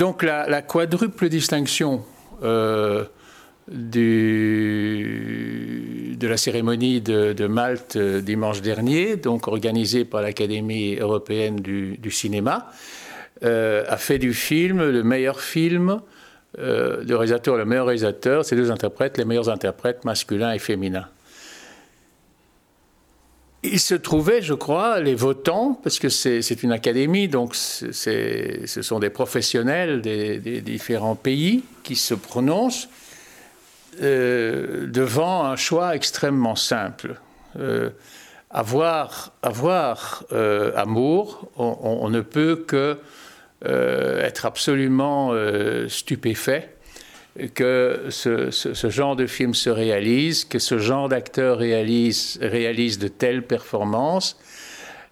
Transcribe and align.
donc 0.00 0.22
la, 0.22 0.62
quadruple 0.62 1.28
distinction 1.28 2.02
du, 3.68 5.06
de 6.18 6.26
la 6.26 6.36
cérémonie 6.38 7.02
de, 7.02 7.46
Malte 7.46 7.98
dimanche 7.98 8.62
dernier, 8.62 9.16
donc 9.16 9.46
organisée 9.46 10.06
par 10.06 10.22
l'Académie 10.22 10.96
européenne 10.96 11.56
du, 11.56 12.10
cinéma, 12.10 12.68
a 13.42 13.96
fait 13.98 14.16
du 14.16 14.32
film 14.32 14.78
le 14.90 15.02
meilleur 15.02 15.42
film, 15.42 16.00
le 16.56 17.14
réalisateur 17.14 17.58
le 17.58 17.66
meilleur 17.66 17.84
réalisateur, 17.84 18.46
ces 18.46 18.56
deux 18.56 18.70
interprètes, 18.70 19.18
les 19.18 19.26
meilleurs 19.26 19.50
interprètes 19.50 20.06
masculins 20.06 20.54
et 20.54 20.58
féminins. 20.58 21.08
Il 23.62 23.78
se 23.78 23.94
trouvait, 23.94 24.40
je 24.40 24.54
crois, 24.54 25.00
les 25.00 25.14
votants, 25.14 25.78
parce 25.82 25.98
que 25.98 26.08
c'est 26.08 26.62
une 26.62 26.72
académie, 26.72 27.28
donc 27.28 27.54
ce 27.54 28.82
sont 28.82 28.98
des 28.98 29.10
professionnels 29.10 30.00
des, 30.00 30.60
différents 30.62 31.14
pays 31.14 31.64
qui 31.82 31.94
se 31.94 32.14
prononcent 32.14 32.88
euh, 34.02 34.86
devant 34.86 35.44
un 35.44 35.56
choix 35.56 35.94
extrêmement 35.94 36.56
simple. 36.56 37.16
Euh, 37.58 37.90
avoir 38.50 39.32
euh, 40.32 40.72
amour, 40.74 41.50
on, 41.56 42.08
ne 42.08 42.20
peut 42.22 42.64
que 42.66 42.98
être 43.62 44.46
absolument 44.46 45.34
stupéfait 45.86 46.74
que 47.54 48.06
ce, 48.10 48.90
genre 48.90 49.16
de 49.16 49.26
film 49.26 49.54
se 49.54 49.70
réalise, 49.70 50.44
que 50.44 50.58
ce 50.58 50.78
genre 50.78 51.08
d'acteur 51.08 51.58
réalise, 51.58 52.38
réalise 52.42 52.98
de 52.98 53.08
telles 53.08 53.46
performances 53.46 54.38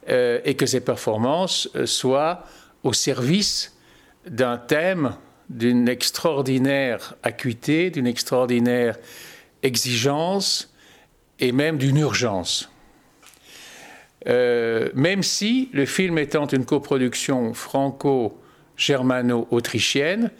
euh, 0.08 0.40
et 0.44 0.54
que 0.54 0.66
ces 0.66 0.80
performances 0.80 1.70
euh, 1.76 1.86
soient 1.86 2.44
au 2.82 2.92
service 2.92 3.76
d'un 4.28 4.58
thème 4.58 5.14
d'une 5.48 5.88
extraordinaire 5.88 7.14
acuité, 7.22 7.90
d'une 7.90 8.06
extraordinaire 8.06 8.98
exigence 9.62 10.74
et 11.40 11.52
même 11.52 11.78
d'une 11.78 11.98
urgence. 11.98 12.68
Euh, 14.26 14.88
même 14.94 15.22
si 15.22 15.68
le 15.72 15.86
film 15.86 16.18
étant 16.18 16.48
une 16.48 16.66
coproduction 16.66 17.54
franco-germano-autrichienne, 17.54 20.32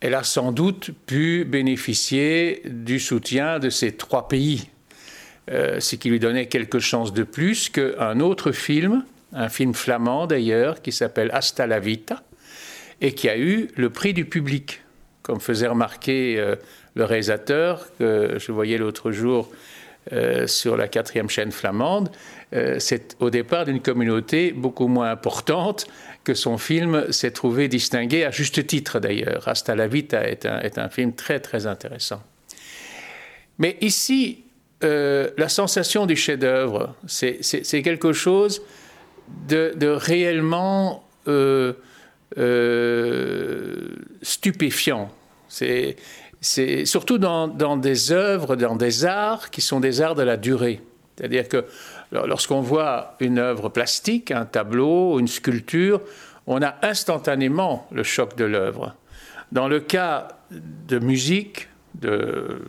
elle 0.00 0.14
a 0.14 0.24
sans 0.24 0.52
doute 0.52 0.90
pu 1.06 1.44
bénéficier 1.44 2.62
du 2.64 2.98
soutien 2.98 3.58
de 3.58 3.68
ces 3.68 3.92
trois 3.92 4.28
pays, 4.28 4.68
euh, 5.50 5.78
ce 5.78 5.96
qui 5.96 6.08
lui 6.08 6.18
donnait 6.18 6.46
quelques 6.46 6.78
chances 6.78 7.12
de 7.12 7.22
plus 7.22 7.68
qu'un 7.68 8.20
autre 8.20 8.52
film, 8.52 9.04
un 9.32 9.48
film 9.48 9.74
flamand 9.74 10.26
d'ailleurs, 10.26 10.80
qui 10.80 10.90
s'appelle 10.90 11.30
Hasta 11.32 11.66
la 11.66 11.80
Vita, 11.80 12.22
et 13.02 13.12
qui 13.12 13.28
a 13.28 13.38
eu 13.38 13.68
le 13.76 13.90
prix 13.90 14.14
du 14.14 14.24
public, 14.24 14.82
comme 15.22 15.40
faisait 15.40 15.68
remarquer 15.68 16.38
euh, 16.38 16.56
le 16.94 17.04
réalisateur 17.04 17.86
que 17.98 18.38
je 18.38 18.52
voyais 18.52 18.78
l'autre 18.78 19.12
jour 19.12 19.50
euh, 20.12 20.46
sur 20.46 20.78
la 20.78 20.88
quatrième 20.88 21.28
chaîne 21.28 21.52
flamande. 21.52 22.10
C'est 22.78 23.16
au 23.20 23.30
départ 23.30 23.64
d'une 23.64 23.80
communauté 23.80 24.50
beaucoup 24.50 24.88
moins 24.88 25.08
importante 25.08 25.86
que 26.24 26.34
son 26.34 26.58
film 26.58 27.10
s'est 27.12 27.30
trouvé 27.30 27.68
distingué, 27.68 28.24
à 28.24 28.30
juste 28.30 28.66
titre 28.66 29.00
d'ailleurs. 29.00 29.48
Hasta 29.48 29.74
la 29.74 29.86
Vita 29.86 30.28
est 30.28 30.46
un, 30.46 30.60
est 30.60 30.78
un 30.78 30.88
film 30.88 31.14
très 31.14 31.40
très 31.40 31.66
intéressant. 31.66 32.22
Mais 33.58 33.76
ici, 33.80 34.44
euh, 34.82 35.30
la 35.36 35.48
sensation 35.48 36.06
du 36.06 36.16
chef-d'œuvre, 36.16 36.94
c'est 37.06 37.82
quelque 37.82 38.12
chose 38.12 38.62
de, 39.48 39.86
réellement 39.86 41.04
euh, 41.28 41.74
euh, 42.38 43.88
stupéfiant. 44.22 45.10
C'est 45.48 45.96
surtout 46.86 47.18
dans, 47.18 47.48
dans, 47.48 47.76
des 47.76 48.12
œuvres, 48.12 48.56
dans 48.56 48.76
des 48.76 49.04
arts 49.04 49.50
qui 49.50 49.60
sont 49.60 49.80
des 49.80 50.00
arts 50.00 50.14
de 50.14 50.22
la 50.22 50.38
durée. 50.38 50.80
C'est-à-dire 51.16 51.48
que 51.48 51.66
Lorsqu'on 52.12 52.60
voit 52.60 53.16
une 53.20 53.38
œuvre 53.38 53.68
plastique, 53.68 54.30
un 54.32 54.44
tableau, 54.44 55.20
une 55.20 55.28
sculpture, 55.28 56.00
on 56.46 56.60
a 56.62 56.74
instantanément 56.82 57.86
le 57.92 58.02
choc 58.02 58.36
de 58.36 58.44
l'œuvre. 58.44 58.96
Dans 59.52 59.68
le 59.68 59.80
cas 59.80 60.28
de 60.50 60.98
musique, 60.98 61.68
de, 61.94 62.62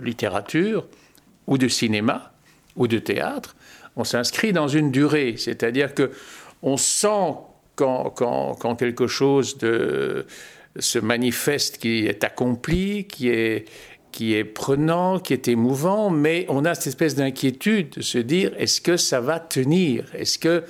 littérature, 0.00 0.86
ou 1.46 1.58
de 1.58 1.68
cinéma, 1.68 2.32
ou 2.76 2.86
de 2.86 2.98
théâtre, 2.98 3.54
on 3.96 4.04
s'inscrit 4.04 4.52
dans 4.52 4.68
une 4.68 4.90
durée. 4.90 5.34
C'est-à-dire 5.36 5.94
que 5.94 6.10
on 6.62 6.76
sent 6.76 7.34
quand, 7.76 8.76
quelque 8.78 9.06
chose 9.06 9.58
se 9.58 10.98
manifeste 10.98 11.78
qui 11.78 12.06
est 12.06 12.24
accompli, 12.24 13.06
qui 13.06 13.28
est, 13.28 13.66
qui 14.12 14.34
est 14.34 14.44
prenant, 14.44 15.18
qui 15.18 15.32
est 15.32 15.48
émouvant, 15.48 16.10
mais 16.10 16.46
on 16.48 16.64
a 16.64 16.74
cette 16.74 16.88
espèce 16.88 17.14
d'inquiétude 17.14 17.90
de 17.96 18.02
se 18.02 18.18
dire 18.18 18.52
est-ce 18.58 18.80
que 18.80 18.96
ça 18.96 19.20
va 19.20 19.40
tenir? 19.40 20.04
Est-ce 20.14 20.38
que 20.38 20.64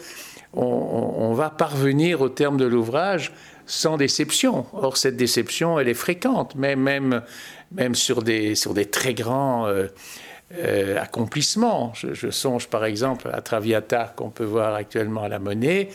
on, 0.54 1.32
va 1.32 1.48
parvenir 1.50 2.20
au 2.20 2.28
terme 2.28 2.58
de 2.58 2.66
l'ouvrage 2.66 3.32
sans 3.66 3.96
déception? 3.96 4.66
Or, 4.74 4.96
cette 4.96 5.16
déception, 5.16 5.78
elle 5.78 5.88
est 5.88 5.94
fréquente, 5.94 6.54
mais 6.56 6.76
même, 6.76 7.22
même 7.72 7.94
sur, 7.94 8.22
des, 8.22 8.54
sur 8.54 8.74
des 8.74 8.84
très 8.84 9.14
grands 9.14 9.66
euh, 9.66 9.86
euh, 10.54 11.00
accomplissements. 11.00 11.92
Je, 11.94 12.12
je, 12.12 12.30
songe 12.30 12.68
par 12.68 12.84
exemple 12.84 13.30
à 13.32 13.40
Traviata 13.40 14.12
qu'on 14.14 14.28
peut 14.28 14.44
voir 14.44 14.74
actuellement 14.74 15.22
à 15.22 15.28
la 15.28 15.38
Monnaie 15.38 15.88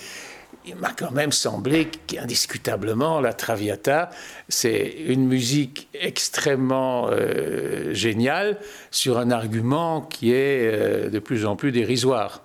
il 0.68 0.76
m'a 0.76 0.92
quand 0.92 1.12
même 1.12 1.32
semblé 1.32 1.88
qu'indiscutablement, 2.08 3.22
la 3.22 3.34
Traviata, 3.34 4.10
c'est 4.50 4.96
une 5.08 5.26
musique 5.26 5.88
extrêmement 5.94 7.08
euh, 7.10 7.94
géniale 7.94 8.58
sur 8.92 9.18
un 9.18 9.32
argument 9.32 10.02
qui 10.02 10.32
est 10.32 10.72
euh, 10.74 11.10
de 11.10 11.20
plus 11.20 11.46
en 11.46 11.56
plus 11.56 11.72
dérisoire. 11.72 12.44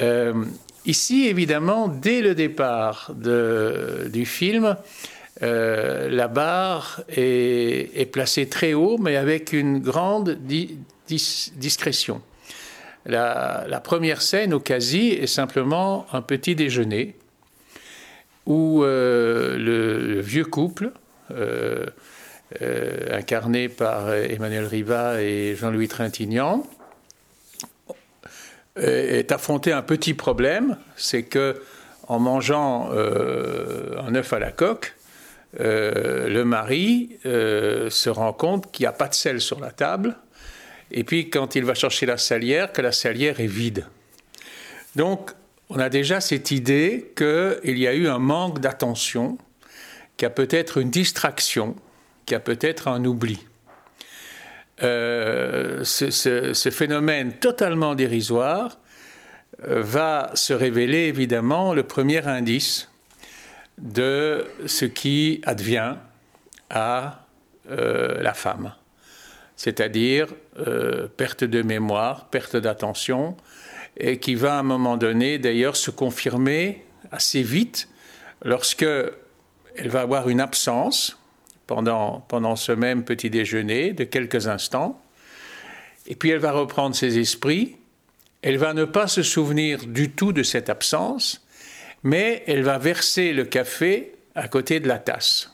Euh, 0.00 0.44
ici, 0.86 1.26
évidemment, 1.28 1.88
dès 1.88 2.22
le 2.22 2.34
départ 2.34 3.12
du 3.14 4.24
film, 4.24 4.76
la 5.40 6.28
barre 6.28 7.02
est, 7.08 8.10
placée 8.12 8.48
très 8.48 8.74
haut, 8.74 8.96
mais 8.96 9.16
avec 9.16 9.52
une 9.52 9.80
grande 9.80 10.38
discrétion. 11.08 12.22
La, 13.04 13.64
la, 13.68 13.80
première 13.80 14.22
scène 14.22 14.54
au 14.54 14.60
quasi 14.60 15.08
est 15.08 15.26
simplement 15.26 16.06
un 16.12 16.22
petit 16.22 16.54
déjeuner 16.54 17.16
où 18.46 18.82
euh, 18.82 19.56
le, 19.56 20.20
vieux 20.20 20.44
couple, 20.44 20.90
euh, 21.30 21.86
euh, 22.60 23.16
incarné 23.16 23.68
par 23.68 24.12
Emmanuel 24.12 24.66
Riva 24.66 25.22
et 25.22 25.54
Jean-Louis 25.56 25.88
Trintignant, 25.88 26.66
est 28.74 29.30
affronté 29.32 29.70
un 29.70 29.82
petit 29.82 30.14
problème, 30.14 30.78
c'est 30.96 31.24
que 31.24 31.62
en 32.08 32.18
mangeant 32.18 32.90
un 32.90 34.14
œuf 34.14 34.32
à 34.32 34.38
la 34.38 34.50
coque, 34.50 34.94
le 35.58 36.42
mari 36.44 37.18
se 37.22 38.08
rend 38.08 38.32
compte 38.32 38.72
qu'il 38.72 38.84
n'y 38.84 38.88
a 38.88 38.92
pas 38.92 39.08
de 39.08 39.14
sel 39.14 39.42
sur 39.42 39.60
la 39.60 39.72
table, 39.72 40.16
et 40.90 41.04
puis 41.04 41.28
quand 41.28 41.54
il 41.54 41.66
va 41.66 41.74
chercher 41.74 42.06
la 42.06 42.16
salière, 42.16 42.72
que 42.72 42.80
la 42.80 42.92
salière 42.92 43.40
est 43.40 43.46
vide. 43.46 43.84
Donc 44.96 45.32
on 45.74 45.78
a 45.78 45.88
déjà 45.88 46.20
cette 46.20 46.50
idée 46.50 47.12
qu'il 47.16 47.78
y 47.78 47.88
a 47.88 47.94
eu 47.94 48.06
un 48.06 48.18
manque 48.18 48.60
d'attention, 48.60 49.38
qu'il 50.18 50.26
y 50.26 50.30
a 50.30 50.30
peut-être 50.30 50.76
une 50.76 50.90
distraction, 50.90 51.76
qu'il 52.26 52.34
y 52.34 52.36
a 52.36 52.40
peut-être 52.40 52.88
un 52.88 53.02
oubli. 53.06 53.40
Euh, 54.82 55.82
ce, 55.84 56.70
phénomène 56.70 57.32
totalement 57.38 57.94
dérisoire 57.94 58.78
euh, 59.66 59.80
va 59.82 60.30
se 60.34 60.52
révéler 60.52 61.04
évidemment 61.04 61.72
le 61.72 61.84
premier 61.84 62.26
indice 62.26 62.90
de 63.78 64.44
ce 64.66 64.84
qui 64.84 65.40
advient 65.46 65.94
à 66.68 67.24
euh, 67.70 68.20
la 68.20 68.34
femme, 68.34 68.74
c'est-à-dire 69.56 70.26
perte 71.16 71.44
de 71.44 71.62
mémoire, 71.62 72.28
perte 72.28 72.56
d'attention, 72.56 73.38
et 73.96 74.18
qui 74.18 74.34
va 74.34 74.56
à 74.56 74.58
un 74.60 74.62
moment 74.62 74.96
donné 74.96 75.38
d'ailleurs 75.38 75.76
se 75.76 75.90
confirmer 75.90 76.84
assez 77.10 77.42
vite 77.42 77.88
lorsque 78.44 78.86
elle 79.76 79.88
va 79.88 80.00
avoir 80.00 80.28
une 80.28 80.40
absence 80.40 81.18
pendant, 81.66 82.20
pendant 82.28 82.56
ce 82.56 82.72
même 82.72 83.04
petit 83.04 83.30
déjeuner 83.30 83.92
de 83.92 84.04
quelques 84.04 84.48
instants, 84.48 85.00
et 86.06 86.16
puis 86.16 86.30
elle 86.30 86.38
va 86.38 86.52
reprendre 86.52 86.94
ses 86.94 87.18
esprits, 87.18 87.76
elle 88.42 88.58
va 88.58 88.74
ne 88.74 88.84
pas 88.84 89.06
se 89.06 89.22
souvenir 89.22 89.86
du 89.86 90.10
tout 90.10 90.32
de 90.32 90.42
cette 90.42 90.68
absence, 90.68 91.46
mais 92.02 92.42
elle 92.46 92.62
va 92.62 92.78
verser 92.78 93.32
le 93.32 93.44
café 93.44 94.14
à 94.34 94.48
côté 94.48 94.80
de 94.80 94.88
la 94.88 94.98
tasse. 94.98 95.52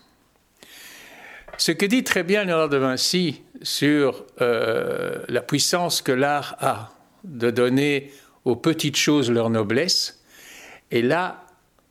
Ce 1.59 1.73
que 1.73 1.85
dit 1.85 2.05
très 2.05 2.23
bien 2.23 2.45
Léonard 2.45 2.69
de 2.69 2.77
Vinci 2.77 3.43
sur 3.63 4.25
euh, 4.41 5.19
la 5.29 5.43
puissance 5.43 6.03
que 6.03 6.13
l'art 6.13 6.57
a 6.61 6.93
de 7.25 7.51
donner 7.51 8.13
aux 8.49 8.57
petites 8.57 8.97
choses 8.97 9.31
leur 9.31 9.51
noblesse, 9.51 10.23
est 10.91 11.03
là 11.03 11.45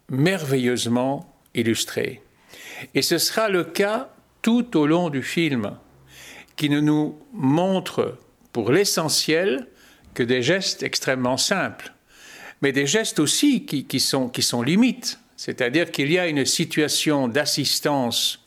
merveilleusement 0.09 1.31
illustrée. 1.53 2.23
Et 2.95 3.03
ce 3.03 3.19
sera 3.19 3.47
le 3.47 3.63
cas 3.63 4.09
tout 4.41 4.75
au 4.75 4.87
long 4.87 5.11
du 5.11 5.21
film, 5.21 5.77
qui 6.55 6.71
ne 6.71 6.79
nous 6.79 7.19
montre 7.31 8.17
pour 8.53 8.71
l'essentiel 8.71 9.67
que 10.15 10.23
des 10.23 10.41
gestes 10.41 10.81
extrêmement 10.81 11.37
simples, 11.37 11.93
mais 12.63 12.71
des 12.71 12.87
gestes 12.87 13.19
aussi 13.19 13.65
qui, 13.65 13.99
sont, 13.99 14.27
qui 14.27 14.41
sont 14.41 14.63
limites. 14.63 15.19
C'est-à-dire 15.35 15.91
qu'il 15.91 16.11
y 16.11 16.17
a 16.17 16.27
une 16.27 16.43
situation 16.43 17.27
d'assistance 17.27 18.43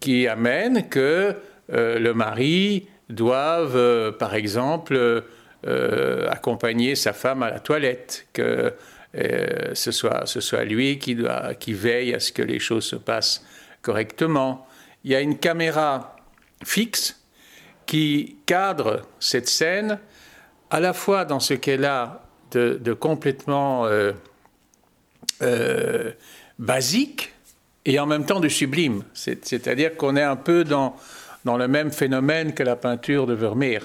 qui 0.00 0.26
amène 0.26 0.88
que 0.88 1.36
euh, 1.72 2.00
le 2.00 2.12
mari 2.12 2.88
doive, 3.08 3.76
euh, 3.76 4.10
par 4.10 4.34
exemple, 4.34 5.22
euh, 5.66 6.28
accompagner 6.30 6.94
sa 6.94 7.12
femme 7.12 7.42
à 7.42 7.50
la 7.50 7.60
toilette, 7.60 8.26
que 8.32 8.74
ce, 9.74 9.90
soit, 9.90 10.26
ce 10.26 10.40
soit 10.40 10.64
lui 10.64 10.98
qui, 10.98 11.14
doit, 11.14 11.54
qui 11.54 11.72
veille 11.72 12.14
à 12.14 12.20
ce 12.20 12.30
que 12.30 12.42
les 12.42 12.58
choses 12.58 12.84
se 12.84 12.94
passent 12.94 13.44
correctement. 13.82 14.66
Il 15.02 15.10
y 15.10 15.14
a 15.14 15.20
une 15.20 15.38
caméra 15.38 16.16
fixe 16.64 17.20
qui 17.86 18.36
cadre 18.46 19.02
cette 19.18 19.48
scène 19.48 19.98
à 20.70 20.78
la 20.78 20.92
fois 20.92 21.24
dans 21.24 21.40
ce 21.40 21.54
qu'elle 21.54 21.84
a 21.84 22.22
de, 22.52 22.92
complètement 22.92 23.86
euh, 23.86 24.12
euh, 25.42 26.12
basique 26.58 27.32
et 27.84 27.98
en 27.98 28.06
même 28.06 28.26
temps 28.26 28.40
de 28.40 28.48
sublime. 28.48 29.02
C'est-à-dire 29.14 29.96
qu'on 29.96 30.16
est 30.16 30.22
un 30.22 30.36
peu 30.36 30.64
dans, 30.64 30.96
dans 31.44 31.56
le 31.56 31.68
même 31.68 31.90
phénomène 31.90 32.54
que 32.54 32.62
la 32.62 32.76
peinture 32.76 33.26
de 33.26 33.34
Vermeer. 33.34 33.80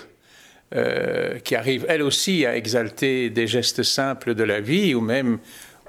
Euh, 0.76 1.38
qui 1.40 1.56
arrive 1.56 1.86
elle 1.88 2.02
aussi 2.02 2.48
à 2.48 2.58
exalter 2.58 3.30
des 3.30 3.46
gestes 3.46 3.84
simples 3.84 4.34
de 4.34 4.44
la 4.44 4.60
vie 4.60 4.96
ou 4.96 5.02
même, 5.02 5.38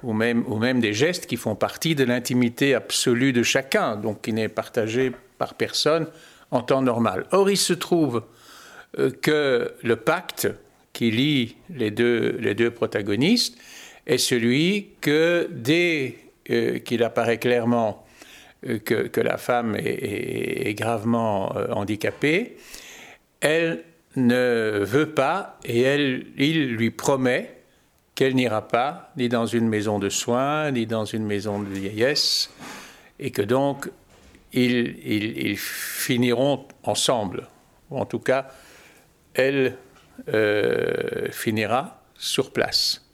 ou 0.03 0.13
même, 0.13 0.45
ou 0.47 0.57
même 0.59 0.81
des 0.81 0.93
gestes 0.93 1.25
qui 1.25 1.39
font 1.39 1.55
partie 1.55 1.95
de 1.95 2.05
l'intimité 2.05 2.75
absolue 2.75 3.33
de 3.33 3.43
chacun, 3.43 3.97
donc 3.97 4.21
qui 4.21 4.35
n'est 4.35 4.49
partagé 4.49 5.11
par 5.39 5.55
personne 5.55 6.07
en 6.51 6.61
temps 6.61 6.83
normal. 6.83 7.25
Or, 7.33 7.49
il 7.49 7.57
se 7.57 7.73
trouve 7.73 8.25
que 9.23 9.73
le 9.83 9.97
pacte 9.97 10.49
qui 10.93 11.11
lie 11.11 11.57
les 11.71 11.91
deux, 11.91 12.37
les 12.41 12.55
deux 12.55 12.71
protagonistes 12.71 13.59
est 14.07 14.19
celui 14.19 14.91
que 15.01 15.49
dès 15.51 16.17
euh, 16.51 16.79
qu'il 16.79 17.03
apparaît 17.03 17.39
clairement 17.39 18.07
euh, 18.67 18.79
que, 18.79 19.09
que, 19.09 19.21
la 19.21 19.37
femme 19.37 19.77
est, 19.79 20.75
gravement 20.75 21.57
euh, 21.57 21.73
handicapée, 21.73 22.57
elle 23.41 23.83
ne 24.17 24.81
veut 24.85 25.11
pas 25.11 25.59
et 25.65 25.81
elle, 25.83 26.27
il 26.37 26.75
lui 26.75 26.91
promet 26.91 27.55
qu'elle 28.15 28.35
n'ira 28.35 28.69
pas 28.69 29.13
ni 29.17 29.29
dans 29.29 29.47
une 29.47 29.69
maison 29.69 29.99
de 29.99 30.09
soins, 30.09 30.71
ni 30.71 30.87
dans 30.87 31.05
une 31.05 31.25
maison 31.25 31.61
de 31.61 31.69
vieillesse, 31.69 32.51
et 33.19 33.31
que 33.31 33.43
donc 33.43 33.91
ils, 34.53 34.99
ils, 35.05 35.57
finiront 35.57 36.67
ensemble. 36.85 37.49
Ou 37.91 37.99
en 37.99 38.07
tout 38.07 38.21
cas, 38.21 38.49
elle 39.35 39.77
euh, 40.29 41.29
finira 41.33 42.01
sur 42.17 42.53
place. 42.53 43.05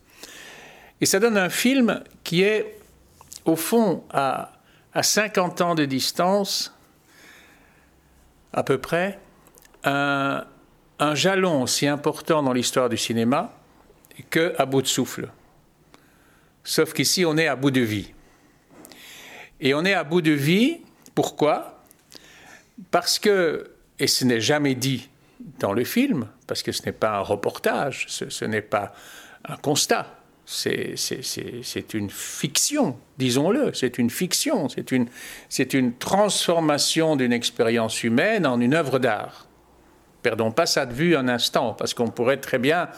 Et 1.00 1.06
ça 1.06 1.18
donne 1.18 1.38
un 1.38 1.48
film 1.48 2.04
qui 2.24 2.42
est, 2.42 2.78
au 3.46 3.56
fond, 3.56 4.04
à, 4.10 4.52
à 4.92 5.02
50 5.02 5.62
ans 5.62 5.74
de 5.74 5.86
distance, 5.86 6.76
à 8.52 8.62
peu 8.62 8.76
près, 8.76 9.18
un, 9.84 10.44
un 11.00 11.14
jalon 11.14 11.62
aussi 11.62 11.86
important 11.86 12.42
dans 12.42 12.52
l'histoire 12.52 12.88
du 12.88 12.96
cinéma 12.96 13.52
que 14.28 14.54
à 14.58 14.66
bout 14.66 14.82
de 14.82 14.86
souffle. 14.86 15.30
Sauf 16.62 16.92
qu'ici, 16.92 17.24
on 17.24 17.36
est 17.38 17.48
à 17.48 17.56
bout 17.56 17.70
de 17.70 17.80
vie. 17.80 18.12
Et 19.60 19.72
on 19.74 19.84
est 19.84 19.94
à 19.94 20.04
bout 20.04 20.20
de 20.20 20.32
vie, 20.32 20.78
pourquoi? 21.14 21.82
Parce 22.90 23.18
que, 23.18 23.70
et 23.98 24.06
ce 24.06 24.24
n'est 24.24 24.40
jamais 24.40 24.74
dit 24.74 25.08
dans 25.58 25.72
le 25.72 25.84
film, 25.84 26.28
parce 26.46 26.62
que 26.62 26.70
ce 26.70 26.84
n'est 26.84 26.92
pas 26.92 27.16
un 27.16 27.20
reportage, 27.20 28.06
ce, 28.08 28.44
n'est 28.44 28.60
pas 28.60 28.94
un 29.46 29.56
constat, 29.56 30.18
c'est 30.44 30.94
une 31.94 32.10
fiction, 32.10 32.98
disons-le, 33.16 33.72
c'est 33.72 33.96
une 33.98 34.10
fiction, 34.10 34.68
c'est 34.68 34.92
une, 34.92 35.08
une 35.72 35.94
transformation 35.94 37.16
d'une 37.16 37.32
expérience 37.32 38.04
humaine 38.04 38.46
en 38.46 38.60
une 38.60 38.74
œuvre 38.74 38.98
d'art. 38.98 39.46
Perdons 40.22 40.50
pas 40.50 40.66
ça 40.66 40.86
de 40.86 40.92
vue 40.92 41.16
un 41.16 41.28
instant, 41.28 41.74
parce 41.74 41.94
qu'on 41.94 42.08
pourrait 42.08 42.38
très 42.38 42.58
bien 42.58 42.88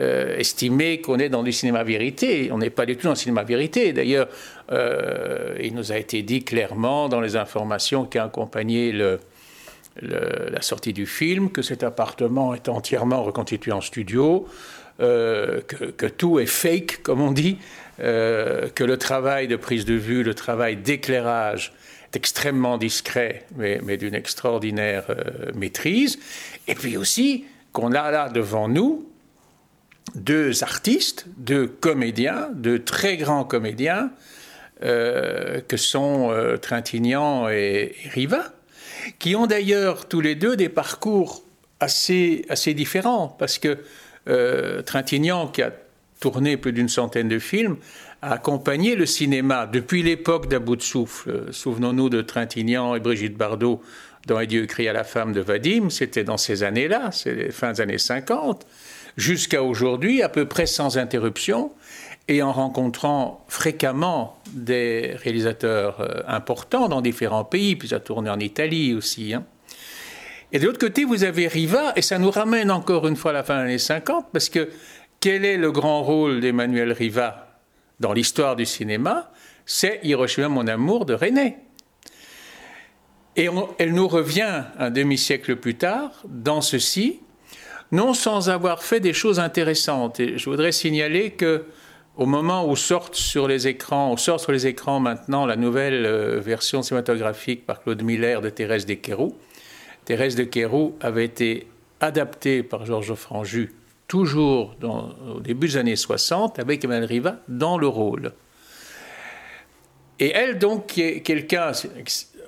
euh, 0.00 0.36
estimer 0.38 1.00
qu'on 1.00 1.20
est 1.20 1.28
dans 1.28 1.44
du 1.44 1.52
cinéma 1.52 1.84
vérité. 1.84 2.50
On 2.50 2.58
n'est 2.58 2.70
pas 2.70 2.84
du 2.84 2.96
tout 2.96 3.04
dans 3.04 3.10
le 3.10 3.16
cinéma 3.16 3.44
vérité. 3.44 3.92
D'ailleurs, 3.92 4.26
euh, 4.72 5.54
il 5.62 5.72
nous 5.72 5.92
a 5.92 5.98
été 5.98 6.22
dit 6.22 6.42
clairement 6.42 7.08
dans 7.08 7.20
les 7.20 7.36
informations 7.36 8.04
qui 8.04 8.18
accompagnaient 8.18 8.90
le, 8.90 9.20
la 10.02 10.62
sortie 10.62 10.92
du 10.92 11.06
film, 11.06 11.48
que 11.48 11.62
cet 11.62 11.84
appartement 11.84 12.54
est 12.54 12.68
entièrement 12.68 13.22
reconstitué 13.22 13.70
en 13.70 13.80
studio, 13.80 14.48
euh, 15.00 15.60
que, 15.60 16.06
tout 16.06 16.40
est 16.40 16.46
fake, 16.46 17.02
comme 17.04 17.20
on 17.20 17.30
dit, 17.30 17.58
que 17.98 18.84
le 18.84 18.96
travail 18.96 19.46
de 19.46 19.54
prise 19.54 19.84
de 19.84 19.94
vue, 19.94 20.24
le 20.24 20.34
travail 20.34 20.76
d'éclairage 20.76 21.72
extrêmement 22.16 22.78
discret, 22.78 23.46
mais, 23.56 23.96
d'une 23.96 24.14
extraordinaire 24.14 25.06
euh, 25.10 25.52
maîtrise, 25.54 26.18
et 26.68 26.74
puis 26.74 26.96
aussi 26.96 27.44
qu'on 27.72 27.92
a 27.92 28.10
là 28.10 28.28
devant 28.28 28.68
nous 28.68 29.08
deux 30.14 30.62
artistes, 30.62 31.26
deux 31.38 31.66
comédiens, 31.66 32.50
deux 32.54 32.84
très 32.84 33.16
grands 33.16 33.44
comédiens, 33.44 34.10
que 34.80 35.76
sont 35.76 36.30
Trintignant 36.60 37.48
et, 37.48 37.94
et 38.04 38.08
Riva 38.10 38.52
qui 39.18 39.36
ont 39.36 39.46
d'ailleurs 39.46 40.08
tous 40.08 40.20
les 40.20 40.34
deux 40.34 40.56
des 40.56 40.68
parcours 40.68 41.42
assez, 41.80 42.44
assez 42.48 42.74
différents, 42.74 43.28
parce 43.38 43.58
que 43.58 43.78
euh, 44.28 44.82
Trintignant, 44.82 45.48
qui 45.48 45.62
a 45.62 45.72
tourné 46.20 46.56
plus 46.56 46.72
d'une 46.72 46.88
centaine 46.88 47.28
de 47.28 47.38
films, 47.38 47.76
accompagné 48.32 48.96
le 48.96 49.06
cinéma 49.06 49.66
depuis 49.66 50.02
l'époque 50.02 50.48
d'À 50.48 50.58
souffle. 50.80 51.52
Souvenons-nous 51.52 52.08
de 52.08 52.22
Trintignant 52.22 52.94
et 52.94 53.00
Brigitte 53.00 53.36
Bardot 53.36 53.80
dans 54.26 54.40
Et 54.40 54.46
Dieu 54.46 54.66
crie 54.66 54.88
à 54.88 54.92
la 54.92 55.04
femme 55.04 55.32
de 55.32 55.40
Vadim, 55.40 55.90
c'était 55.90 56.24
dans 56.24 56.36
ces 56.36 56.62
années-là, 56.62 57.10
c'est 57.12 57.34
les 57.34 57.50
fins 57.50 57.72
des 57.72 57.80
années 57.80 57.98
50, 57.98 58.66
jusqu'à 59.16 59.62
aujourd'hui, 59.62 60.22
à 60.22 60.28
peu 60.28 60.46
près 60.46 60.66
sans 60.66 60.98
interruption 60.98 61.70
et 62.26 62.42
en 62.42 62.52
rencontrant 62.52 63.44
fréquemment 63.48 64.38
des 64.52 65.14
réalisateurs 65.22 66.00
euh, 66.00 66.22
importants 66.26 66.88
dans 66.88 67.02
différents 67.02 67.44
pays, 67.44 67.76
puis 67.76 67.88
ça 67.88 68.00
tourné 68.00 68.30
en 68.30 68.40
Italie 68.40 68.94
aussi. 68.94 69.34
Hein. 69.34 69.44
Et 70.52 70.58
de 70.58 70.66
l'autre 70.66 70.78
côté, 70.78 71.04
vous 71.04 71.24
avez 71.24 71.48
Riva, 71.48 71.92
et 71.96 72.02
ça 72.02 72.18
nous 72.18 72.30
ramène 72.30 72.70
encore 72.70 73.06
une 73.06 73.16
fois 73.16 73.32
à 73.32 73.34
la 73.34 73.42
fin 73.42 73.56
des 73.56 73.62
années 73.64 73.78
50, 73.78 74.26
parce 74.32 74.48
que 74.48 74.70
quel 75.20 75.44
est 75.44 75.58
le 75.58 75.70
grand 75.70 76.02
rôle 76.02 76.40
d'Emmanuel 76.40 76.92
Riva? 76.92 77.43
Dans 78.00 78.12
l'histoire 78.12 78.56
du 78.56 78.66
cinéma 78.66 79.30
C'est 79.66 80.00
Hiroshima, 80.02 80.48
mon 80.48 80.66
amour 80.66 81.06
de 81.06 81.14
René. 81.14 81.56
Et 83.36 83.48
elle 83.78 83.94
nous 83.94 84.08
revient 84.08 84.64
un 84.78 84.90
demi-siècle 84.90 85.56
plus 85.56 85.74
tard 85.74 86.22
dans 86.24 86.60
ceci, 86.60 87.20
non 87.90 88.14
sans 88.14 88.48
avoir 88.48 88.82
fait 88.82 89.00
des 89.00 89.12
choses 89.12 89.40
intéressantes. 89.40 90.20
Et 90.20 90.38
je 90.38 90.48
voudrais 90.48 90.72
signaler 90.72 91.32
que 91.32 91.64
au 92.16 92.26
moment 92.26 92.68
où 92.68 92.76
sortent 92.76 93.16
sur 93.16 93.48
les 93.48 93.66
écrans, 93.66 94.16
sort 94.16 94.38
sur 94.38 94.52
les 94.52 94.68
écrans 94.68 95.00
maintenant 95.00 95.46
la 95.46 95.56
nouvelle 95.56 96.06
euh, 96.06 96.38
version 96.38 96.82
cinématographique 96.82 97.66
par 97.66 97.82
Claude 97.82 98.02
Miller 98.02 98.40
de 98.40 98.50
Thérèse 98.50 98.86
de 98.86 98.94
Quérou, 98.94 99.36
Thérèse 100.04 100.36
de 100.36 100.44
Quérou 100.44 100.96
avait 101.00 101.24
été 101.24 101.66
adaptée 102.00 102.62
par 102.62 102.86
Georges 102.86 103.14
Franju 103.14 103.72
toujours 104.14 104.76
au 104.80 105.40
début 105.40 105.66
des 105.66 105.76
années 105.76 105.96
60 105.96 106.60
avec 106.60 106.84
Emmanuel 106.84 107.08
Riva 107.08 107.40
dans 107.48 107.78
le 107.78 107.88
rôle. 107.88 108.32
Et 110.20 110.30
elle, 110.30 110.60
donc, 110.60 110.86
qui 110.86 111.02
est 111.02 111.20
quelqu'un, 111.20 111.72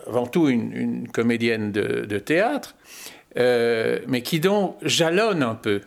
avant 0.06 0.28
tout 0.28 0.48
une, 0.48 1.08
comédienne 1.08 1.72
de, 1.72 2.18
théâtre, 2.20 2.76
euh, 3.36 3.98
mais 4.06 4.22
qui 4.22 4.38
donc 4.38 4.76
jalonne 4.82 5.42
un 5.42 5.56
peu 5.56 5.80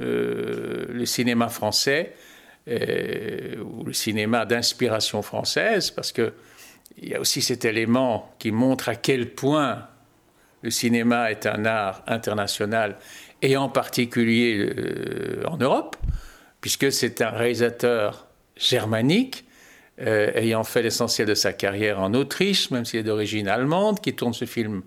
euh, 0.00 0.86
le 0.88 1.06
cinéma 1.06 1.48
français 1.48 2.12
euh, 2.66 3.54
ou 3.62 3.84
le 3.84 3.92
cinéma 3.92 4.46
d'inspiration 4.46 5.22
française, 5.22 5.92
parce 5.92 6.10
qu'il 6.10 6.32
y 7.02 7.14
a 7.14 7.20
aussi 7.20 7.40
cet 7.40 7.64
élément 7.64 8.34
qui 8.40 8.50
montre 8.50 8.88
à 8.88 8.96
quel 8.96 9.30
point 9.30 9.86
le 10.62 10.70
cinéma 10.70 11.30
est 11.30 11.46
un 11.46 11.64
art 11.64 12.02
international, 12.06 12.96
et 13.42 13.56
en 13.56 13.68
particulier 13.68 14.58
euh, 14.58 15.42
en 15.46 15.56
Europe, 15.56 15.96
puisque 16.60 16.92
c'est 16.92 17.22
un 17.22 17.30
réalisateur 17.30 18.26
germanique, 18.56 19.44
euh, 20.00 20.30
ayant 20.34 20.64
fait 20.64 20.82
l'essentiel 20.82 21.26
de 21.26 21.34
sa 21.34 21.52
carrière 21.52 22.00
en 22.00 22.14
Autriche, 22.14 22.70
même 22.70 22.84
s'il 22.84 23.00
est 23.00 23.04
d'origine 23.04 23.48
allemande, 23.48 24.00
qui 24.00 24.14
tourne 24.14 24.34
ce 24.34 24.44
film 24.44 24.82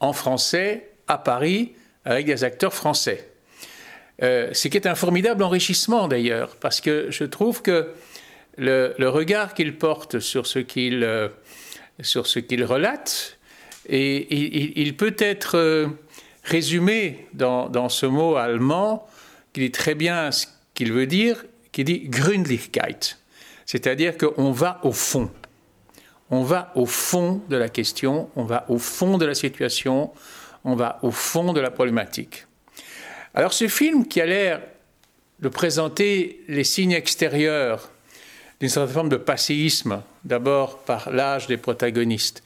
en 0.00 0.12
français, 0.12 0.90
à 1.08 1.18
Paris, 1.18 1.72
avec 2.04 2.26
des 2.26 2.44
acteurs 2.44 2.74
français. 2.74 3.28
Euh, 4.22 4.50
ce 4.52 4.68
qui 4.68 4.76
est 4.76 4.86
un 4.86 4.94
formidable 4.94 5.42
enrichissement 5.42 6.08
d'ailleurs, 6.08 6.56
parce 6.56 6.80
que 6.80 7.06
je 7.10 7.24
trouve 7.24 7.62
que 7.62 7.92
le, 8.56 8.92
regard 9.08 9.54
qu'il 9.54 9.76
porte 9.76 10.18
sur 10.18 10.46
ce 10.46 10.58
qu'il 10.58 11.08
sur 12.00 12.26
ce 12.26 12.38
qu'il 12.40 12.64
relate. 12.64 13.37
Et 13.88 14.80
il, 14.80 14.96
peut 14.96 15.16
être 15.18 15.56
euh, 15.56 15.88
résumé 16.44 17.26
dans, 17.32 17.68
dans, 17.68 17.88
ce 17.88 18.04
mot 18.04 18.36
allemand 18.36 19.06
qui 19.52 19.60
dit 19.60 19.70
très 19.70 19.94
bien 19.94 20.30
ce 20.30 20.46
qu'il 20.74 20.92
veut 20.92 21.06
dire, 21.06 21.44
qui 21.72 21.84
dit 21.84 22.00
Gründlichkeit, 22.08 23.16
c'est-à-dire 23.64 24.18
qu'on 24.18 24.52
va 24.52 24.80
au 24.82 24.92
fond. 24.92 25.30
On 26.30 26.42
va 26.42 26.72
au 26.74 26.84
fond 26.84 27.40
de 27.48 27.56
la 27.56 27.70
question, 27.70 28.28
on 28.36 28.44
va 28.44 28.66
au 28.68 28.78
fond 28.78 29.16
de 29.16 29.24
la 29.24 29.34
situation, 29.34 30.12
on 30.64 30.74
va 30.74 30.98
au 31.02 31.10
fond 31.10 31.54
de 31.54 31.60
la 31.60 31.70
problématique. 31.70 32.46
Alors 33.34 33.52
ce 33.54 33.68
film 33.68 34.06
qui 34.06 34.20
a 34.20 34.26
l'air 34.26 34.60
de 35.40 35.48
présenter 35.48 36.44
les 36.48 36.64
signes 36.64 36.92
extérieurs 36.92 37.90
d'une 38.60 38.68
certaine 38.68 38.92
forme 38.92 39.08
de 39.08 39.16
passéisme, 39.16 40.02
d'abord 40.24 40.78
par 40.80 41.10
l'âge 41.10 41.46
des 41.46 41.56
protagonistes, 41.56 42.42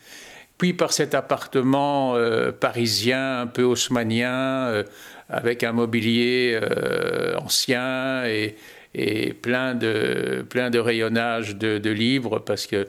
puis 0.62 0.74
par 0.74 0.92
cet 0.92 1.16
appartement 1.16 2.14
euh, 2.14 2.52
parisien 2.52 3.40
un 3.40 3.46
peu 3.48 3.64
haussmanien, 3.64 4.68
euh, 4.68 4.84
avec 5.28 5.64
un 5.64 5.72
mobilier 5.72 6.56
euh, 6.62 7.36
ancien 7.38 8.22
et, 8.26 9.32
plein, 9.42 9.74
de, 9.74 10.46
plein 10.48 10.70
de 10.70 10.78
rayonnage 10.78 11.56
de, 11.56 11.90
livres, 11.90 12.38
parce 12.38 12.68
que 12.68 12.86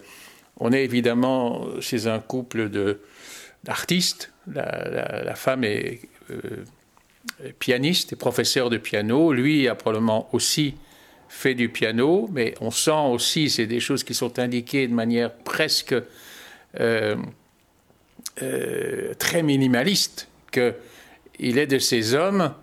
on 0.59 0.71
est 0.71 0.83
évidemment 0.83 1.65
chez 1.79 2.05
un 2.05 2.19
couple 2.19 2.69
d'artistes. 3.63 4.31
La, 4.53 5.33
femme 5.33 5.63
est 5.63 6.01
pianiste 7.57 8.13
et 8.13 8.15
professeur 8.15 8.69
de 8.69 8.77
piano. 8.77 9.33
Lui 9.33 9.67
a 9.67 9.73
probablement 9.73 10.29
aussi 10.31 10.75
fait 11.27 11.55
du 11.55 11.69
piano, 11.69 12.29
mais 12.31 12.53
on 12.61 12.69
sent 12.69 12.91
aussi, 13.09 13.49
c'est 13.49 13.65
des 13.65 13.79
choses 13.79 14.03
qui 14.03 14.13
sont 14.13 14.37
indiquées 14.37 14.87
de 14.87 14.93
manière 14.93 15.33
presque 15.33 15.95
euh, 18.41 19.13
très 19.15 19.43
minimaliste, 19.43 20.27
qu'il 20.51 21.57
est 21.57 21.67
de 21.67 21.79
ces 21.79 22.13
hommes 22.13 22.53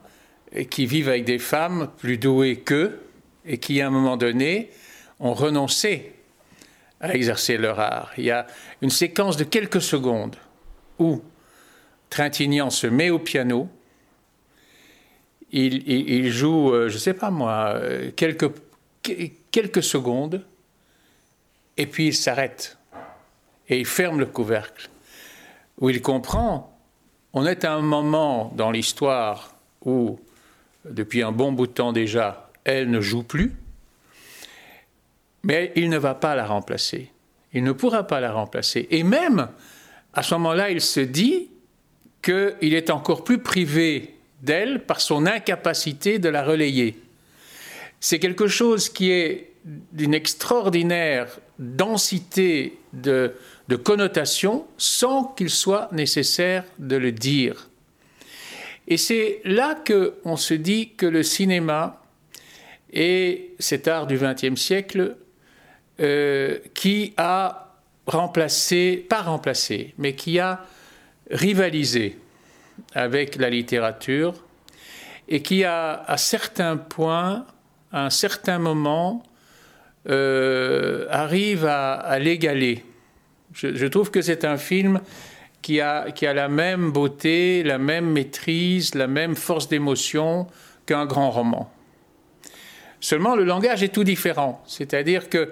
qui 0.69 0.87
vivent 0.87 1.09
avec 1.09 1.25
des 1.25 1.39
femmes 1.39 1.91
plus 1.99 2.19
douées 2.19 2.57
qu'eux 2.57 3.01
et 3.47 3.59
qui, 3.59 3.81
à 3.81 3.87
un 3.87 3.91
moment 3.91 4.17
donné, 4.17 4.71
ont 5.21 5.35
renoncé 5.35 6.13
à 7.01 7.15
exercer 7.15 7.57
leur 7.57 7.79
art. 7.79 8.13
Il 8.19 8.25
y 8.25 8.31
a 8.31 8.47
une 8.83 8.91
séquence 8.91 9.37
de 9.37 9.45
quelques 9.45 9.81
secondes 9.81 10.37
où 10.99 11.23
Trintignant 12.11 12.71
se 12.71 12.89
met 12.89 13.11
au 13.11 13.21
piano, 13.21 13.69
il, 15.53 16.31
joue, 16.31 16.73
euh, 16.73 16.89
je 16.89 16.95
ne 16.95 16.99
sais 16.99 17.15
pas 17.15 17.31
moi, 17.31 17.75
euh, 17.77 18.11
quelques, 18.15 18.51
quelques 19.51 19.83
secondes, 19.83 20.45
et 21.77 21.87
puis 21.87 22.09
il 22.09 22.15
s'arrête, 22.15 22.79
et 23.69 23.79
il 23.79 23.87
ferme 23.87 24.19
le 24.19 24.27
couvercle, 24.27 24.91
où 25.81 25.91
il 25.91 26.03
comprend, 26.03 26.79
on 27.33 27.47
est 27.47 27.65
à 27.65 27.75
un 27.75 27.81
moment 27.81 28.53
dans 28.55 28.71
l'histoire 28.71 29.55
où, 29.85 30.19
depuis 30.85 31.23
un 31.23 31.33
bon 31.33 31.53
bout 31.53 31.67
de 31.67 31.73
temps 31.73 31.93
déjà, 31.93 32.51
elle 32.65 32.91
ne 32.91 33.01
joue 33.01 33.23
plus, 33.23 33.55
mais 35.43 35.73
il 35.77 35.89
ne 35.89 35.99
va 35.99 36.15
pas 36.15 36.35
la 36.35 36.47
remplacer. 36.47 37.11
Il 37.53 37.65
ne 37.65 37.73
pourra 37.73 38.07
pas 38.07 38.21
la 38.21 38.33
remplacer. 38.33 38.87
Et 38.91 39.03
même, 39.03 39.49
à 40.13 40.23
ce 40.23 40.35
moment-là, 40.35 40.71
il 40.71 40.81
se 40.81 41.01
dit 41.01 41.49
qu'il 42.23 42.75
est 42.75 42.91
encore 42.91 43.25
plus 43.25 43.39
privé 43.39 44.17
d'elle 44.43 44.85
par 44.85 45.01
son 45.01 45.27
incapacité 45.27 46.19
de 46.19 46.29
la 46.29 46.43
relayer. 46.43 46.99
C'est 48.01 48.19
quelque 48.19 48.47
chose 48.47 48.89
qui 48.89 49.11
est 49.11 49.53
d'une 49.93 50.15
extraordinaire 50.15 51.39
densité 51.59 52.79
de, 52.93 53.35
de 53.71 53.77
connotations 53.77 54.67
sans 54.77 55.25
qu'il 55.25 55.49
soit 55.49 55.89
nécessaire 55.93 56.65
de 56.81 56.97
le 56.97 57.13
dire. 57.13 57.71
Et 58.89 58.97
c'est 58.97 59.41
là 59.45 59.77
qu'on 59.87 60.37
se 60.37 60.55
dit 60.55 60.91
que 60.97 61.07
le 61.07 61.23
cinéma 61.23 62.03
est 62.93 63.51
cet 63.61 63.87
art 63.87 64.09
du 64.09 64.19
XXe 64.19 64.61
siècle 64.61 65.17
euh, 66.01 66.59
qui 66.75 67.15
a 67.17 67.77
remplacé, 68.07 69.07
pas 69.09 69.23
remplacé, 69.23 69.95
mais 69.99 70.15
qui 70.15 70.41
a 70.41 70.67
rivalisé 71.31 72.19
avec 72.93 73.37
la 73.37 73.51
littérature 73.51 74.35
et 75.29 75.43
qui 75.43 75.63
a 75.63 75.93
à 75.93 76.17
certains 76.17 76.77
points, 76.77 77.47
à 77.93 78.07
un 78.07 78.11
certain 78.11 78.59
moment, 78.59 79.23
euh, 80.09 81.07
arrive 81.11 81.67
à, 81.67 82.19
l'égaler. 82.19 82.85
Je, 83.53 83.87
trouve 83.87 84.11
que 84.11 84.23
c'est 84.23 84.45
un 84.45 84.57
film 84.57 85.01
qui 85.63 85.81
a, 85.81 86.11
qui 86.13 86.27
a 86.27 86.33
la 86.33 86.49
même 86.49 86.93
beauté, 86.93 87.63
la 87.63 87.79
même 87.79 88.11
maîtrise, 88.11 88.95
la 88.95 89.07
même 89.07 89.35
force 89.35 89.69
d'émotion 89.69 90.47
qu'un 90.87 91.07
grand 91.07 91.31
roman. 91.31 91.71
Seulement, 93.01 93.35
le 93.35 93.45
langage 93.45 93.83
est 93.83 93.89
tout 93.89 94.05
différent. 94.05 94.63
C'est-à-dire 94.67 95.29
que 95.29 95.51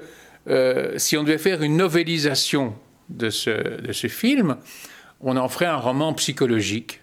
euh, 0.48 0.94
si 0.96 1.16
on 1.16 1.24
devait 1.24 1.38
faire 1.38 1.62
une 1.62 1.76
novélisation 1.76 2.74
de 3.08 3.30
ce, 3.30 3.80
de 3.80 3.92
ce 3.92 4.06
film, 4.06 4.56
on 5.20 5.36
en 5.36 5.48
ferait 5.48 5.66
un 5.66 5.76
roman 5.76 6.12
psychologique 6.14 7.00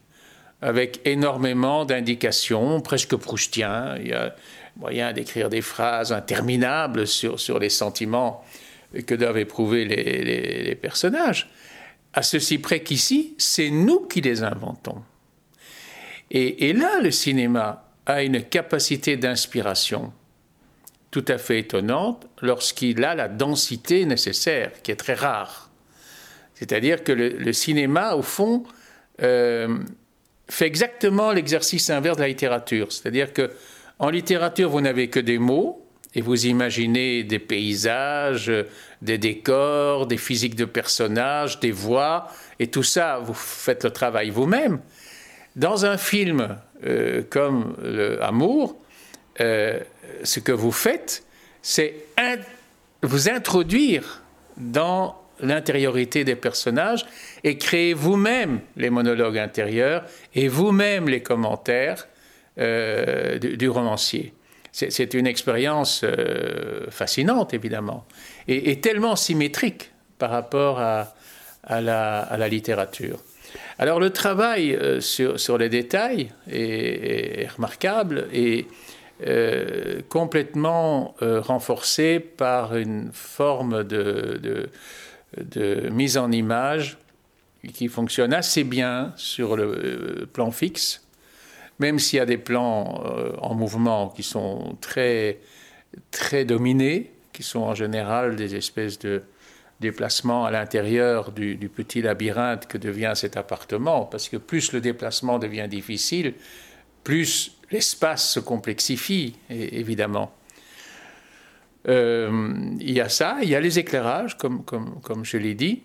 avec 0.61 1.01
énormément 1.05 1.85
d'indications, 1.85 2.79
presque 2.81 3.15
proustiens. 3.15 3.97
Il 3.99 4.07
y 4.07 4.13
a 4.13 4.35
moyen 4.77 5.13
d'écrire 5.13 5.49
des 5.49 5.61
phrases 5.61 6.11
interminables 6.11 7.07
sur, 7.07 7.39
sur 7.39 7.59
les 7.59 7.69
sentiments 7.69 8.43
que 9.03 9.15
doivent 9.15 9.37
éprouver 9.37 9.85
les, 9.85 10.75
personnages. 10.75 11.49
À 12.13 12.21
ceci 12.21 12.59
près 12.59 12.81
qu'ici, 12.81 13.35
c'est 13.37 13.69
nous 13.69 14.01
qui 14.01 14.21
les 14.21 14.43
inventons. 14.43 15.03
Et, 16.31 16.69
et 16.69 16.73
là, 16.73 17.01
le 17.01 17.11
cinéma 17.11 17.89
a 18.05 18.23
une 18.23 18.43
capacité 18.43 19.17
d'inspiration 19.17 20.13
tout 21.15 21.25
à 21.29 21.37
fait 21.37 21.59
étonnante 21.59 22.27
lorsqu'il 22.41 23.03
a 23.05 23.15
la 23.15 23.29
densité 23.29 24.05
nécessaire, 24.05 24.71
qui 24.83 24.91
est 24.91 24.97
très 24.97 25.13
rare. 25.13 25.69
C'est-à-dire 26.55 27.05
que 27.05 27.13
le, 27.13 27.53
cinéma, 27.53 28.15
au 28.15 28.21
fond, 28.21 28.63
euh, 29.21 29.77
fait 30.49 30.65
exactement 30.65 31.31
l'exercice 31.31 31.89
inverse 31.89 32.17
de 32.17 32.21
la 32.21 32.27
littérature. 32.27 32.91
C'est-à-dire 32.91 33.31
que 33.31 33.51
en 33.97 34.09
littérature, 34.09 34.69
vous 34.69 34.81
n'avez 34.81 35.09
que 35.09 35.21
des 35.21 35.37
mots 35.37 35.84
et 36.15 36.21
vous 36.21 36.45
imaginez 36.45 37.23
des 37.23 37.39
paysages, 37.39 38.51
des 39.01 39.17
décors, 39.17 40.07
des 40.07 40.17
physiques 40.17 40.55
de 40.55 40.65
personnages, 40.65 41.59
des 41.59 41.71
voix, 41.71 42.27
et 42.59 42.67
tout 42.67 42.83
ça, 42.83 43.19
vous 43.21 43.33
faites 43.33 43.83
le 43.83 43.91
travail 43.91 44.29
vous-même. 44.29 44.79
Dans 45.55 45.85
un 45.85 45.97
film 45.97 46.57
euh, 46.85 47.21
comme 47.29 47.75
Amour, 48.21 48.77
euh, 49.41 49.79
ce 50.23 50.39
que 50.39 50.51
vous 50.51 50.71
faites, 50.71 51.23
c'est 51.61 51.95
vous 53.01 53.29
introduire 53.29 54.21
dans 54.57 55.21
l'intériorité 55.41 56.23
des 56.23 56.35
personnages 56.35 57.05
et 57.43 57.57
créer 57.57 57.93
vous-même 57.93 58.61
les 58.77 58.89
monologues 58.89 59.37
intérieurs 59.37 60.05
et 60.33 60.47
vous-même 60.47 61.09
les 61.09 61.21
commentaires 61.21 62.07
euh, 62.57 63.37
du, 63.37 63.67
romancier. 63.67 64.33
C'est 64.77 65.13
une 65.13 65.25
expérience 65.25 66.01
euh, 66.03 66.89
fascinante, 66.89 67.53
évidemment, 67.53 68.05
et, 68.49 68.81
tellement 68.81 69.15
symétrique 69.15 69.91
par 70.17 70.31
rapport 70.31 70.79
à, 70.79 71.13
la, 71.69 72.47
littérature. 72.49 73.19
Alors 73.79 74.01
le 74.01 74.09
travail 74.09 74.73
euh, 74.75 74.99
sur, 74.99 75.57
les 75.57 75.69
détails 75.69 76.31
est, 76.51 77.47
remarquable 77.55 78.27
et 78.33 78.67
complètement 80.09 81.15
renforcé 81.21 82.19
par 82.19 82.75
une 82.75 83.11
forme 83.13 83.85
de 83.85 84.69
mise 85.89 86.17
en 86.17 86.33
image 86.33 86.97
qui 87.71 87.87
fonctionne 87.87 88.33
assez 88.33 88.63
bien 88.63 89.13
sur 89.15 89.55
le 89.55 89.63
euh, 89.63 90.25
plan 90.31 90.51
fixe, 90.51 91.04
même 91.79 91.99
s'il 91.99 92.17
y 92.17 92.19
a 92.19 92.25
des 92.25 92.37
plans 92.37 93.03
euh, 93.05 93.33
en 93.41 93.53
mouvement 93.53 94.09
qui 94.09 94.23
sont 94.23 94.77
très, 94.81 95.39
très 96.11 96.45
dominés, 96.45 97.11
qui 97.33 97.43
sont 97.43 97.59
en 97.59 97.75
général 97.75 98.35
des 98.35 98.55
espèces 98.55 98.97
de 98.99 99.23
déplacements 99.81 100.45
à 100.45 100.51
l'intérieur 100.51 101.31
du, 101.31 101.69
petit 101.73 102.01
labyrinthe 102.01 102.67
que 102.67 102.77
devient 102.77 103.11
cet 103.15 103.35
appartement, 103.35 104.05
parce 104.05 104.29
que 104.29 104.37
plus 104.37 104.71
le 104.71 104.79
déplacement 104.79 105.37
devient 105.37 105.67
difficile, 105.69 106.33
plus 107.03 107.57
l'espace 107.71 108.31
se 108.31 108.39
complexifie, 108.39 109.35
évidemment. 109.49 110.31
Euh, 111.87 112.53
il 112.79 112.91
y 112.91 113.01
a 113.01 113.09
ça, 113.09 113.37
il 113.41 113.49
y 113.49 113.55
a 113.55 113.59
les 113.59 113.77
éclairages, 113.77 114.37
comme, 114.37 114.63
comme, 114.63 115.01
comme 115.01 115.25
je 115.25 115.37
l'ai 115.37 115.55
dit. 115.55 115.83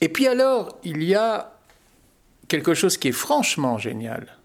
Et 0.00 0.08
puis 0.08 0.28
alors, 0.28 0.78
il 0.84 1.02
y 1.02 1.14
a 1.14 1.52
quelque 2.46 2.74
chose 2.74 2.96
qui 2.96 3.08
est 3.08 3.12
franchement 3.12 3.78
génial 3.78 4.38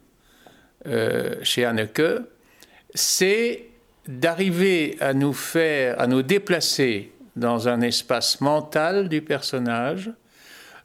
euh, 0.88 1.36
chez 1.44 1.66
Anneke, 1.66 2.02
c'est 2.94 3.66
d'arriver 4.08 4.96
à 5.02 5.14
nous 5.14 5.34
faire, 5.34 6.00
à 6.00 6.08
nous 6.08 6.22
déplacer 6.22 7.12
dans 7.36 7.68
un 7.68 7.82
espace 7.82 8.40
mental 8.40 9.10
du 9.10 9.22
personnage, 9.22 10.12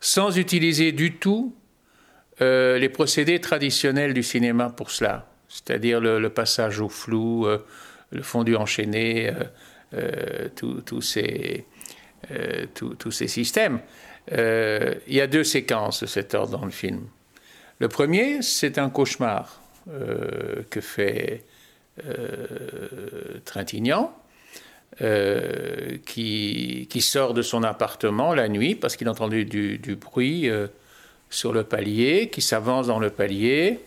sans 0.00 0.36
utiliser 0.36 0.92
du 0.92 1.16
tout 1.16 1.54
euh, 2.40 2.78
les 2.78 2.88
procédés 2.88 3.40
traditionnels 3.40 4.14
du 4.14 4.22
cinéma 4.22 4.68
pour 4.68 4.90
cela, 4.90 5.28
c'est-à-dire 5.48 6.00
le, 6.00 6.28
passage 6.28 6.80
au 6.80 6.88
flou, 6.88 7.46
euh, 7.46 7.64
le 8.10 8.22
fondu 8.22 8.56
enchaîné, 8.56 9.32
tous 10.56 11.00
ces, 11.00 11.64
ces, 13.10 13.28
systèmes. 13.28 13.80
il 14.30 15.14
y 15.14 15.20
a 15.20 15.26
deux 15.28 15.44
séquences 15.44 16.00
de 16.02 16.06
cet 16.06 16.34
ordre 16.34 16.58
dans 16.58 16.64
le 16.64 16.72
film. 16.72 17.06
Le 17.78 17.88
premier, 17.88 18.42
c'est 18.42 18.78
un 18.78 18.90
cauchemar 18.90 19.63
que 19.86 20.80
fait 20.80 21.44
Trintignant. 23.44 24.16
qui, 26.06 26.86
qui, 26.90 27.00
sort 27.00 27.34
de 27.34 27.42
son 27.42 27.62
appartement 27.62 28.34
la 28.34 28.48
nuit 28.48 28.74
parce 28.74 28.96
qu'il 28.96 29.08
a 29.08 29.10
entendu 29.10 29.44
du, 29.44 29.78
du 29.78 29.96
bruit 29.96 30.48
sur 31.30 31.52
le 31.52 31.64
palier, 31.64 32.30
qui 32.30 32.42
s'avance 32.42 32.86
dans 32.86 32.98
le 32.98 33.10
palier. 33.10 33.80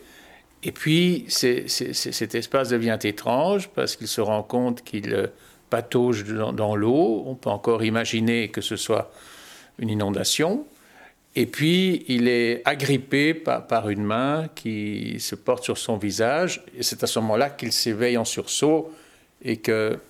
Et 0.62 0.72
puis, 0.72 1.24
cet 1.28 2.34
espace 2.34 2.68
devient 2.68 2.98
étrange 3.02 3.68
parce 3.68 3.96
qu'il 3.96 4.08
se 4.08 4.20
rend 4.20 4.42
compte 4.42 4.82
qu'il 4.82 5.30
patauge 5.70 6.24
dans, 6.24 6.76
l'eau. 6.76 7.22
On 7.26 7.34
peut 7.34 7.50
encore 7.50 7.84
imaginer 7.84 8.48
que 8.48 8.60
ce 8.60 8.76
soit 8.76 9.12
une 9.78 9.88
inondation. 9.88 10.66
Et 11.40 11.46
puis, 11.46 12.04
il 12.08 12.26
est 12.26 12.62
agrippé 12.64 13.32
par, 13.32 13.90
une 13.90 14.02
main 14.02 14.48
qui 14.56 15.20
se 15.20 15.36
porte 15.36 15.62
sur 15.62 15.78
son 15.78 15.96
visage. 15.96 16.64
Et 16.76 16.82
c'est 16.82 17.04
à 17.04 17.06
ce 17.06 17.20
moment-là 17.20 17.48
qu'il 17.48 17.70
s'éveille 17.70 18.16
en 18.16 18.24
sursaut 18.24 18.92
et 19.40 19.58
qu'il 19.58 20.00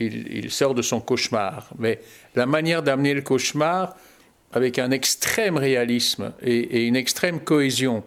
il 0.00 0.50
sort 0.50 0.72
de 0.72 0.80
son 0.80 1.02
cauchemar. 1.02 1.68
Mais 1.78 2.00
la 2.36 2.46
manière 2.46 2.82
d'amener 2.82 3.12
le 3.12 3.20
cauchemar, 3.20 3.96
avec 4.54 4.78
un 4.78 4.90
extrême 4.90 5.58
réalisme 5.58 6.32
et, 6.40 6.86
une 6.86 6.96
extrême 6.96 7.40
cohésion 7.40 8.02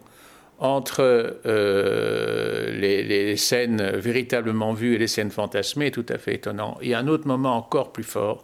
entre 0.58 1.04
euh, 1.46 2.72
les, 2.80 3.38
scènes 3.38 3.92
véritablement 3.92 4.74
vues 4.74 4.96
et 4.96 4.98
les 4.98 5.08
scènes 5.08 5.30
fantasmées 5.30 5.86
est 5.88 5.92
tout 5.92 6.06
à 6.10 6.18
fait 6.18 6.34
étonnant. 6.34 6.80
A 6.82 6.98
un 6.98 7.08
autre 7.08 7.28
moment 7.28 7.58
encore 7.58 7.92
plus 7.92 8.04
fort. 8.04 8.44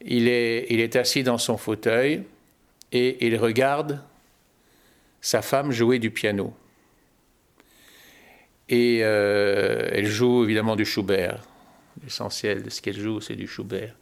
Il 0.00 0.28
est 0.28 0.94
assis 0.94 1.24
dans 1.24 1.38
son 1.38 1.56
fauteuil 1.56 2.22
et 2.92 3.26
il 3.26 3.36
regarde 3.36 4.02
sa 5.20 5.42
femme 5.42 5.70
jouer 5.70 5.98
du 5.98 6.10
piano. 6.10 6.54
Et 8.68 9.00
euh, 9.02 9.88
elle 9.92 10.06
joue 10.06 10.44
évidemment 10.44 10.76
du 10.76 10.84
Schubert. 10.84 11.42
L'essentiel 12.02 12.62
de 12.62 12.70
ce 12.70 12.80
qu'elle 12.80 12.98
joue, 12.98 13.20
c'est 13.20 13.34
du 13.34 13.46
Schubert. 13.46 13.94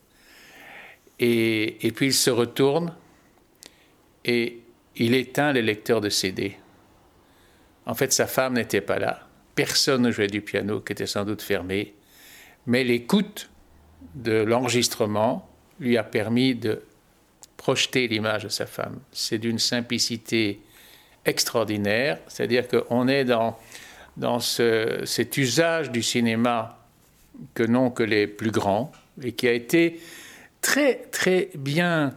Et, 1.19 1.93
puis 1.97 2.07
il 2.07 2.15
se 2.15 2.31
retourne 2.31 2.95
et 4.25 4.61
il 4.97 5.15
éteint 5.15 5.53
les 5.53 5.63
lecteurs 5.63 6.01
de 6.01 6.09
CD. 6.09 6.57
En 7.87 7.95
fait, 7.95 8.13
sa 8.13 8.27
femme 8.27 8.55
n'était 8.55 8.83
pas 8.83 8.99
là. 8.99 9.27
Personne 9.55 10.03
ne 10.03 10.11
jouait 10.13 10.29
du 10.29 10.43
piano, 10.43 10.81
qui 10.81 10.93
était 10.93 11.07
sans 11.07 11.25
doute 11.25 11.43
fermé. 11.43 11.95
Mais 12.67 12.85
l'écoute 12.85 13.51
de 14.15 14.43
l'enregistrement 14.43 15.49
lui 15.81 15.97
a 15.97 16.05
permis 16.05 16.55
de 16.55 16.83
projeter 17.59 18.09
l'image 18.09 18.45
de 18.45 18.49
sa 18.49 18.65
femme. 18.65 18.99
C'est 19.13 19.37
d'une 19.37 19.59
simplicité 19.59 20.63
extraordinaire, 21.27 22.19
c'est-à-dire 22.29 22.67
qu'on 22.67 23.07
est 23.09 23.25
dans, 23.25 23.59
dans 24.17 24.41
cet 24.41 25.37
usage 25.37 25.91
du 25.91 26.03
cinéma 26.03 26.79
que 27.53 27.63
n'ont 27.63 27.91
que 27.91 28.03
les 28.03 28.27
plus 28.27 28.51
grands 28.51 28.91
et 29.23 29.33
qui 29.33 29.47
a 29.47 29.53
été 29.53 30.01
très 30.63 30.95
très 31.11 31.51
bien 31.55 32.15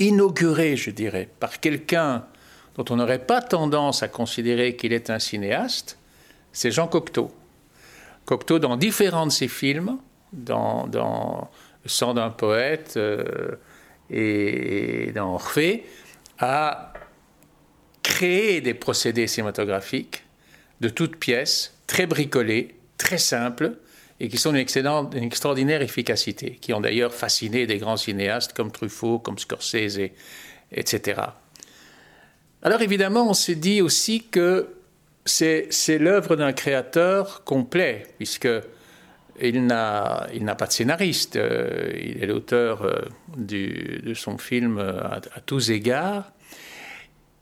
inauguré, 0.00 0.76
je 0.76 0.90
dirais, 0.90 1.28
par 1.38 1.60
quelqu'un 1.60 2.26
dont 2.76 2.84
on 2.90 2.96
n'aurait 2.96 3.24
pas 3.24 3.42
tendance 3.42 4.02
à 4.02 4.08
considérer 4.08 4.74
qu'il 4.74 4.92
est 4.92 5.10
un 5.10 5.18
cinéaste, 5.18 5.98
c'est 6.52 6.70
Jean 6.70 6.88
Cocteau. 6.88 7.30
Cocteau, 8.24 8.58
dans 8.58 8.76
différents 8.76 9.26
de 9.26 9.32
ses 9.32 9.48
films, 9.48 9.98
dans, 10.32 10.88
Le 11.82 11.88
sang 11.88 12.14
d'un 12.14 12.30
poète 12.30 12.94
euh, 12.96 13.56
et 14.10 15.12
dans 15.14 15.34
Orphée, 15.34 15.84
a 16.38 16.92
créé 18.02 18.60
des 18.60 18.74
procédés 18.74 19.26
cinématographiques 19.26 20.24
de 20.80 20.88
toutes 20.88 21.16
pièces, 21.16 21.74
très 21.86 22.06
bricolés, 22.06 22.74
très 22.96 23.18
simples, 23.18 23.76
et 24.20 24.28
qui 24.28 24.36
sont 24.36 24.52
d'une 24.52 25.22
extraordinaire 25.22 25.80
efficacité, 25.80 26.58
qui 26.60 26.72
ont 26.74 26.80
d'ailleurs 26.80 27.14
fasciné 27.14 27.66
des 27.66 27.78
grands 27.78 27.96
cinéastes 27.96 28.52
comme 28.52 28.70
Truffaut, 28.70 29.18
comme 29.18 29.38
Scorsese, 29.38 30.10
etc. 30.72 31.20
Alors 32.62 32.82
évidemment, 32.82 33.28
on 33.30 33.34
s'est 33.34 33.54
dit 33.54 33.80
aussi 33.80 34.24
que 34.24 34.68
c'est 35.24 35.98
l'œuvre 35.98 36.36
d'un 36.36 36.52
créateur 36.52 37.44
complet, 37.44 38.06
puisque 38.18 38.48
il 39.40 39.66
n'a 39.66 40.54
pas 40.58 40.66
de 40.66 40.72
scénariste, 40.72 41.36
euh, 41.36 41.92
il 41.94 42.22
est 42.22 42.26
l'auteur 42.26 42.82
euh, 42.82 43.00
de 43.36 44.14
son 44.14 44.38
film 44.38 44.78
à, 44.78 45.20
à, 45.34 45.40
tous 45.40 45.70
égards, 45.70 46.32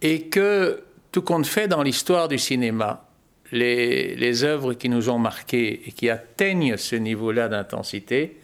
et 0.03 0.29
que 0.29 0.83
tout 1.13 1.23
compte 1.23 1.47
fait 1.47 1.69
dans 1.69 1.83
l'histoire 1.83 2.29
du 2.29 2.39
cinéma, 2.39 3.09
les, 3.53 4.45
œuvres 4.45 4.75
qui 4.75 4.89
nous 4.89 5.09
ont 5.09 5.19
marqués 5.19 5.89
et 5.89 5.93
qui 5.93 6.11
atteignent 6.11 6.77
ce 6.77 6.97
niveau-là 6.97 7.49
d'intensité 7.49 8.39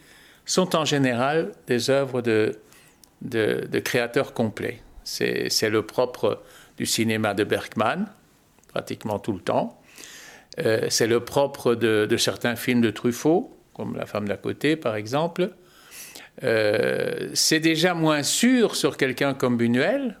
sont 0.45 0.75
en 0.75 0.85
général 0.85 1.51
des 1.67 1.89
œuvres 1.89 2.21
de, 2.21 2.59
créateurs 3.83 4.33
complets. 4.33 4.81
C'est 5.03 5.69
le 5.69 5.81
propre 5.83 6.41
du 6.77 6.85
cinéma 6.85 7.33
de 7.33 7.43
Bergman, 7.43 8.07
pratiquement 8.69 9.19
tout 9.19 9.33
le 9.33 9.39
temps. 9.39 9.79
Euh, 10.59 10.87
c'est 10.89 11.07
le 11.07 11.19
propre 11.19 11.75
de, 11.75 12.17
certains 12.17 12.55
films 12.55 12.81
de 12.81 12.91
Truffaut, 12.91 13.55
comme 13.73 13.95
La 13.95 14.05
femme 14.05 14.27
d'à 14.27 14.37
côté, 14.37 14.75
par 14.75 14.95
exemple. 14.95 15.49
Euh, 16.43 17.29
c'est 17.33 17.59
déjà 17.59 17.93
moins 17.93 18.23
sûr 18.23 18.75
sur 18.75 18.97
quelqu'un 18.97 19.33
comme 19.33 19.57
Buñuel, 19.57 20.17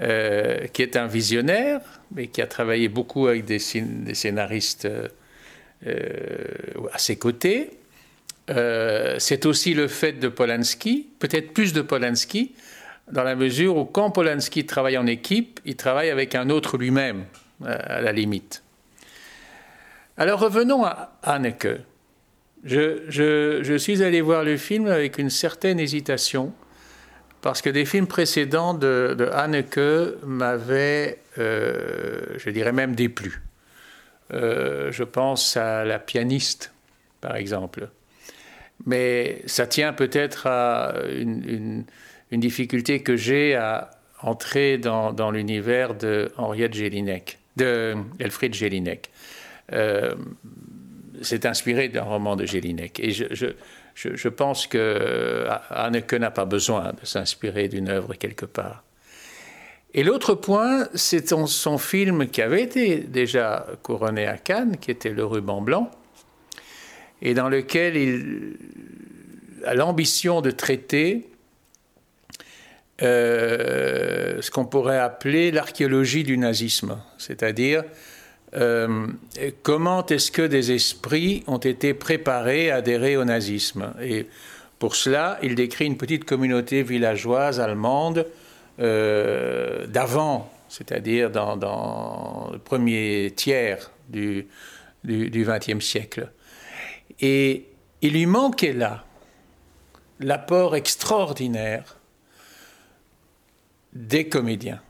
euh, 0.00 0.66
qui 0.68 0.82
est 0.82 0.96
un 0.96 1.06
visionnaire, 1.06 1.80
mais 2.14 2.28
qui 2.28 2.40
a 2.40 2.46
travaillé 2.46 2.88
beaucoup 2.88 3.26
avec 3.26 3.44
des, 3.44 3.58
scénaristes 3.58 4.86
euh, 4.86 5.08
à 6.92 6.98
ses 6.98 7.16
côtés. 7.16 7.70
C'est 9.18 9.46
aussi 9.46 9.72
le 9.72 9.88
fait 9.88 10.12
de 10.12 10.28
Polanski, 10.28 11.08
peut-être 11.18 11.54
plus 11.54 11.72
de 11.72 11.80
Polanski, 11.80 12.52
dans 13.10 13.22
la 13.22 13.34
mesure 13.34 13.76
où 13.76 13.84
quand 13.86 14.10
Polanski 14.10 14.66
travaille 14.66 14.98
en 14.98 15.06
équipe, 15.06 15.60
il 15.64 15.76
travaille 15.76 16.10
avec 16.10 16.34
un 16.34 16.50
autre 16.50 16.76
lui-même, 16.76 17.24
à 17.64 18.02
la 18.02 18.12
limite. 18.12 18.62
Alors 20.16 20.40
revenons 20.40 20.84
à 20.84 21.18
Haneke. 21.22 21.68
Je, 22.64 23.76
suis 23.78 24.02
allé 24.02 24.20
voir 24.20 24.44
le 24.44 24.56
film 24.56 24.86
avec 24.86 25.18
une 25.18 25.30
certaine 25.30 25.80
hésitation 25.80 26.52
parce 27.40 27.60
que 27.60 27.70
des 27.70 27.84
films 27.84 28.06
précédents 28.06 28.74
de, 28.74 29.16
de 29.18 29.26
Haneke 29.26 29.80
m'avaient, 30.24 31.18
euh, 31.38 32.20
je 32.36 32.50
dirais 32.50 32.72
même, 32.72 32.94
déplu. 32.94 33.42
Euh, 34.32 34.92
je 34.92 35.02
pense 35.02 35.56
à 35.56 35.84
La 35.84 35.98
pianiste, 35.98 36.72
par 37.20 37.36
exemple. 37.36 37.88
Mais 38.86 39.42
ça 39.46 39.66
tient 39.66 39.92
peut-être 39.92 40.46
à 40.46 40.94
une, 41.10 41.84
difficulté 42.30 43.02
que 43.02 43.16
j'ai 43.16 43.54
à 43.54 43.90
entrer 44.20 44.78
dans, 44.78 45.30
l'univers 45.30 45.94
de 45.94 46.30
Henriette 46.36 46.74
Jelinek, 46.74 47.38
de 47.56 47.94
Elfried 48.18 48.54
Jelinek. 48.54 49.10
Euh, 49.72 50.14
c'est 51.20 51.46
inspiré 51.46 51.88
d'un 51.88 52.02
roman 52.02 52.36
de 52.36 52.46
Jelinek. 52.46 52.98
Et 53.00 53.12
je 53.12 54.28
pense 54.28 54.66
que 54.66 55.46
Haneke 55.70 56.14
n'a 56.14 56.30
pas 56.30 56.46
besoin 56.46 56.92
de 57.00 57.06
s'inspirer 57.06 57.68
d'une 57.68 57.88
œuvre 57.88 58.14
quelque 58.14 58.46
part. 58.46 58.82
Et 59.94 60.02
l'autre 60.02 60.34
point, 60.34 60.88
c'est 60.94 61.28
son, 61.28 61.78
film 61.78 62.28
qui 62.28 62.40
avait 62.40 62.62
été 62.62 62.98
déjà 62.98 63.66
couronné 63.82 64.26
à 64.26 64.38
Cannes, 64.38 64.78
qui 64.78 64.90
était 64.90 65.10
Le 65.10 65.24
ruban 65.24 65.60
blanc, 65.60 65.90
et 67.20 67.34
dans 67.34 67.50
lequel 67.50 67.96
il 67.96 68.56
a 69.64 69.74
l'ambition 69.74 70.40
de 70.40 70.50
traiter 70.50 71.28
euh, 73.02 74.40
ce 74.40 74.50
qu'on 74.50 74.64
pourrait 74.64 74.98
appeler 74.98 75.50
l'archéologie 75.50 76.24
du 76.24 76.38
nazisme, 76.38 76.98
c'est-à-dire 77.18 77.84
euh, 78.54 79.06
comment 79.62 80.04
est-ce 80.06 80.30
que 80.30 80.42
des 80.42 80.72
esprits 80.72 81.42
ont 81.46 81.58
été 81.58 81.94
préparés 81.94 82.70
à 82.70 82.76
adhérer 82.76 83.16
au 83.16 83.24
nazisme? 83.24 83.94
Et 84.02 84.26
pour 84.78 84.96
cela, 84.96 85.38
il 85.42 85.54
décrit 85.54 85.86
une 85.86 85.96
petite 85.96 86.24
communauté 86.24 86.82
villageoise 86.82 87.60
allemande 87.60 88.26
euh, 88.80 89.86
d'avant, 89.86 90.52
c'est-à-dire 90.68 91.30
dans, 91.30 92.50
le 92.52 92.58
premier 92.58 93.32
tiers 93.34 93.90
du 94.08 94.46
XXe 95.04 95.84
siècle. 95.84 96.30
Et 97.20 97.68
il 98.02 98.12
lui 98.12 98.26
manquait 98.26 98.72
là 98.72 99.04
l'apport 100.20 100.76
extraordinaire 100.76 101.96
des 103.92 104.28
comédiens. 104.28 104.80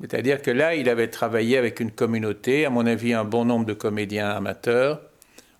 C'est-à-dire 0.00 0.42
que 0.42 0.50
là, 0.50 0.74
il 0.74 0.88
avait 0.88 1.08
travaillé 1.08 1.56
avec 1.56 1.80
une 1.80 1.90
communauté, 1.90 2.66
à 2.66 2.70
mon 2.70 2.86
avis, 2.86 3.12
un 3.12 3.24
bon 3.24 3.44
nombre 3.44 3.64
de 3.64 3.74
comédiens 3.74 4.30
amateurs, 4.30 5.00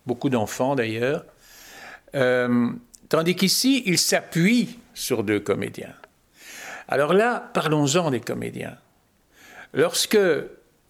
beaucoup 0.05 0.29
d'enfants 0.29 0.75
d'ailleurs, 0.75 1.25
euh, 2.15 2.69
tandis 3.09 3.35
qu'ici, 3.35 3.83
il 3.85 3.97
s'appuie 3.97 4.79
sur 4.93 5.23
deux 5.23 5.39
comédiens. 5.39 5.93
Alors 6.87 7.13
là, 7.13 7.49
parlons-en 7.53 8.11
des 8.11 8.19
comédiens. 8.19 8.77
Lorsque 9.73 10.17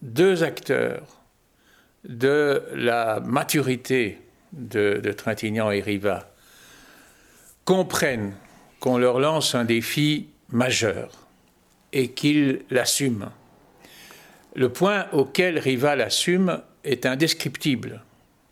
deux 0.02 0.42
acteurs 0.42 1.22
de 2.04 2.62
la 2.74 3.20
maturité 3.20 4.20
de, 4.52 5.00
de 5.02 5.12
Trintignant 5.12 5.70
et 5.70 5.80
Riva 5.80 6.30
comprennent 7.64 8.34
qu'on 8.78 8.98
leur 8.98 9.18
lance 9.18 9.54
un 9.54 9.64
défi 9.64 10.28
majeur 10.50 11.25
et 11.96 12.08
qu'ils 12.08 12.60
l'assument, 12.68 13.32
le 14.54 14.68
point 14.68 15.06
auquel 15.12 15.58
Riva 15.58 15.96
l'assume 15.96 16.60
est 16.84 17.06
indescriptible. 17.06 18.02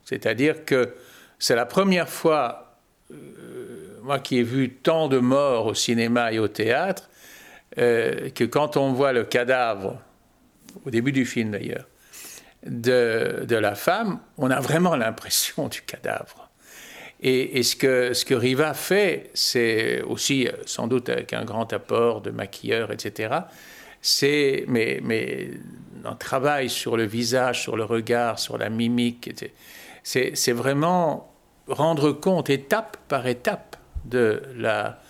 C'est-à-dire 0.07 0.65
que 0.65 0.95
c'est 1.39 1.55
la 1.55 1.67
première 1.67 2.09
fois, 2.09 2.79
euh, 3.11 3.99
moi 4.03 4.19
qui 4.19 4.39
ai 4.39 4.43
vu 4.43 4.71
tant 4.71 5.09
de 5.09 5.19
morts 5.19 5.67
au 5.67 5.75
cinéma 5.75 6.33
et 6.33 6.39
au 6.39 6.49
théâtre, 6.49 7.11
euh, 7.77 8.31
que 8.31 8.45
quand 8.45 8.79
on 8.79 8.95
voit 8.95 9.13
le 9.13 9.25
cadavre, 9.25 10.01
au 10.87 10.91
début 10.91 11.13
du 11.13 11.27
film 11.27 11.51
d'ailleurs, 11.51 11.87
de, 12.65 13.45
de, 13.47 13.57
la 13.57 13.75
femme, 13.75 14.21
on 14.39 14.51
a 14.51 14.61
vraiment 14.61 14.97
l'impression 15.05 15.69
du 15.69 15.83
cadavre. 15.83 16.44
Et, 17.27 17.63
ce, 17.63 17.75
que, 17.77 18.35
Riva 18.35 18.75
fait, 18.75 19.31
c'est 19.33 20.03
aussi 20.03 20.47
sans 20.67 20.89
doute 20.89 21.09
avec 21.09 21.33
un 21.33 21.47
grand 21.47 21.73
apport 21.73 22.21
de 22.21 22.31
maquilleur, 22.31 22.93
etc. 22.93 23.35
C'est 24.03 24.65
mais, 24.69 25.01
mais 25.03 25.49
un 26.05 26.17
travail 26.17 26.69
sur 26.69 26.99
le 26.99 27.05
visage, 27.05 27.63
sur 27.63 27.79
le 27.79 27.85
regard, 27.85 28.39
sur 28.39 28.59
la 28.59 28.69
mimique. 28.69 29.31
C'est 30.03 30.53
vraiment 30.53 31.33
rendre 31.67 32.13
compte 32.13 32.51
étape 32.51 32.99
par 33.09 33.27
étape 33.27 33.77
de 34.05 34.43
la 34.55 35.01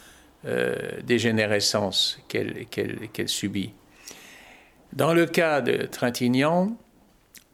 euh, 0.46 0.76
dégénérescence 1.02 2.20
qu'elle 2.28 3.28
subit. 3.28 3.72
Dans 4.92 5.14
le 5.14 5.26
cas 5.26 5.60
de 5.60 5.86
Trintignant, 5.86 6.76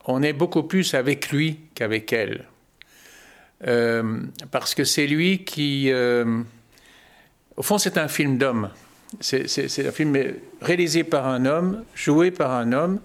on 0.05 0.23
est 0.23 0.35
beaucoup 0.35 0.65
plus 0.65 0.93
avec 0.93 1.31
lui 1.31 1.61
qu'avec 1.75 2.13
elle. 2.13 2.45
Euh, 3.67 4.23
parce 4.51 4.75
que 4.75 4.85
c'est 4.85 5.07
lui 5.07 5.45
qui... 5.45 5.91
Euh, 5.91 6.43
au 7.57 7.63
fond, 7.63 7.79
c'est 7.79 7.99
un 7.99 8.09
film 8.09 8.39
d'homme. 8.39 8.71
C'est 9.21 9.87
un 9.87 9.93
film 9.93 10.17
réalisé 10.63 11.05
par 11.05 11.27
un 11.27 11.45
homme, 11.45 11.85
joué 11.95 12.31
par 12.31 12.53
un 12.53 12.73
homme, 12.73 13.01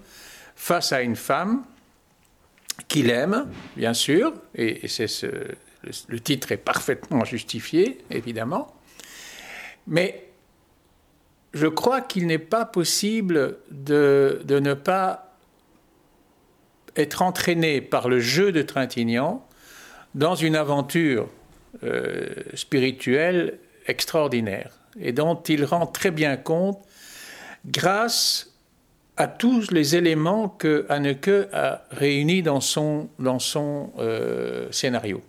face 0.54 0.92
à 0.92 1.02
une 1.02 1.16
femme 1.16 1.64
qu'il 2.88 3.10
aime, 3.10 3.48
bien 3.76 3.92
sûr, 3.92 4.32
et, 4.54 4.82
le, 6.08 6.20
titre 6.20 6.52
est 6.52 6.56
parfaitement 6.56 7.24
justifié, 7.24 7.98
évidemment, 8.10 8.74
mais 9.86 10.28
je 11.52 11.66
crois 11.66 12.00
qu'il 12.00 12.26
n'est 12.26 12.38
pas 12.38 12.64
possible 12.64 13.58
de, 13.70 14.42
de, 14.44 14.58
ne 14.58 14.74
pas 14.74 15.34
être 16.96 17.22
entraîné 17.22 17.80
par 17.80 18.08
le 18.08 18.20
jeu 18.20 18.52
de 18.52 18.62
Trintignant 18.62 19.45
dans 20.16 20.34
une 20.34 20.56
aventure 20.56 21.28
euh, 21.84 22.26
spirituelle 22.54 23.58
extraordinaire 23.86 24.72
et 24.98 25.12
dont 25.12 25.40
il 25.42 25.64
rend 25.64 25.86
très 25.86 26.10
bien 26.10 26.38
compte 26.38 26.82
grâce 27.66 28.50
à 29.18 29.28
tous 29.28 29.70
les 29.70 29.94
éléments 29.94 30.48
que 30.48 30.86
Haneke 30.88 31.48
a 31.52 31.82
réunis 31.90 32.42
dans 32.42 32.60
son, 32.60 33.10
euh, 33.18 34.66
scénario. 34.72 35.22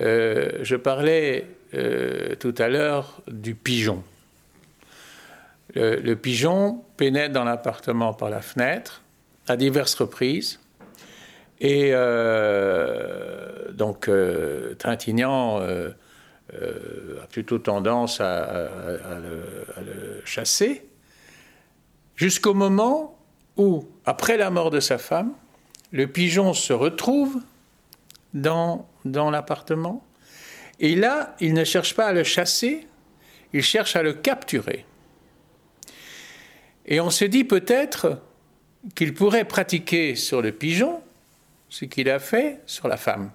Euh, 0.00 0.50
je 0.62 0.76
parlais 0.76 1.46
tout 2.40 2.54
à 2.56 2.68
l'heure 2.68 3.20
du 3.28 3.54
pigeon. 3.54 4.02
Le 5.74 6.14
pigeon 6.14 6.82
pénètre 6.96 7.34
dans 7.34 7.44
l'appartement 7.44 8.14
par 8.14 8.30
la 8.30 8.40
fenêtre 8.40 9.02
à 9.46 9.56
diverses 9.58 9.94
reprises. 9.94 10.58
Et 11.60 11.92
donc, 13.72 14.10
Trintignant 14.78 15.60
a 15.60 17.26
plutôt 17.30 17.58
tendance 17.58 18.20
à, 18.20 18.42
à, 18.42 19.18
le, 19.18 19.42
à 19.76 19.80
le 19.80 20.22
chasser 20.24 20.86
jusqu'au 22.16 22.54
moment 22.54 23.18
où, 23.56 23.86
après 24.04 24.36
la 24.36 24.50
mort 24.50 24.70
de 24.70 24.80
sa 24.80 24.98
femme, 24.98 25.32
le 25.92 26.06
pigeon 26.06 26.52
se 26.52 26.72
retrouve 26.72 27.40
dans, 28.34 28.88
dans 29.04 29.30
l'appartement. 29.30 30.04
Et 30.80 30.94
là, 30.94 31.36
il 31.40 31.54
ne 31.54 31.64
cherche 31.64 31.94
pas 31.94 32.06
à 32.06 32.12
le 32.12 32.24
chasser, 32.24 32.86
il 33.52 33.62
cherche 33.62 33.96
à 33.96 34.02
le 34.02 34.12
capturer. 34.12 34.84
Et 36.86 37.00
on 37.00 37.10
se 37.10 37.24
dit 37.24 37.44
peut-être 37.44 38.20
qu'il 38.94 39.14
pourrait 39.14 39.46
pratiquer 39.46 40.14
sur 40.16 40.42
le 40.42 40.52
pigeon 40.52 41.00
ce 41.76 41.84
qu'il 41.84 42.08
a 42.08 42.18
fait 42.18 42.60
sur 42.64 42.88
la 42.88 42.96
femme. 42.96 43.30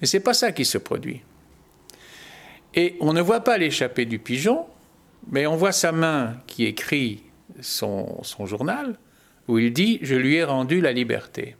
Mais 0.00 0.06
ce 0.06 0.16
n'est 0.16 0.22
pas 0.22 0.32
ça 0.32 0.52
qui 0.52 0.64
se 0.64 0.78
produit. 0.78 1.20
Et 2.74 2.96
on 3.00 3.12
ne 3.12 3.20
voit 3.20 3.40
pas 3.40 3.58
l'échappée 3.58 4.04
du 4.04 4.20
pigeon, 4.20 4.66
mais 5.28 5.44
on 5.44 5.56
voit 5.56 5.72
sa 5.72 5.90
main 5.90 6.36
qui 6.46 6.64
écrit 6.66 7.24
son, 7.60 8.22
journal, 8.44 8.96
où 9.48 9.58
il 9.58 9.72
dit 9.72 9.98
Je 10.02 10.14
lui 10.14 10.36
ai 10.36 10.44
rendu 10.44 10.80
la 10.80 10.92
liberté. 10.92 11.56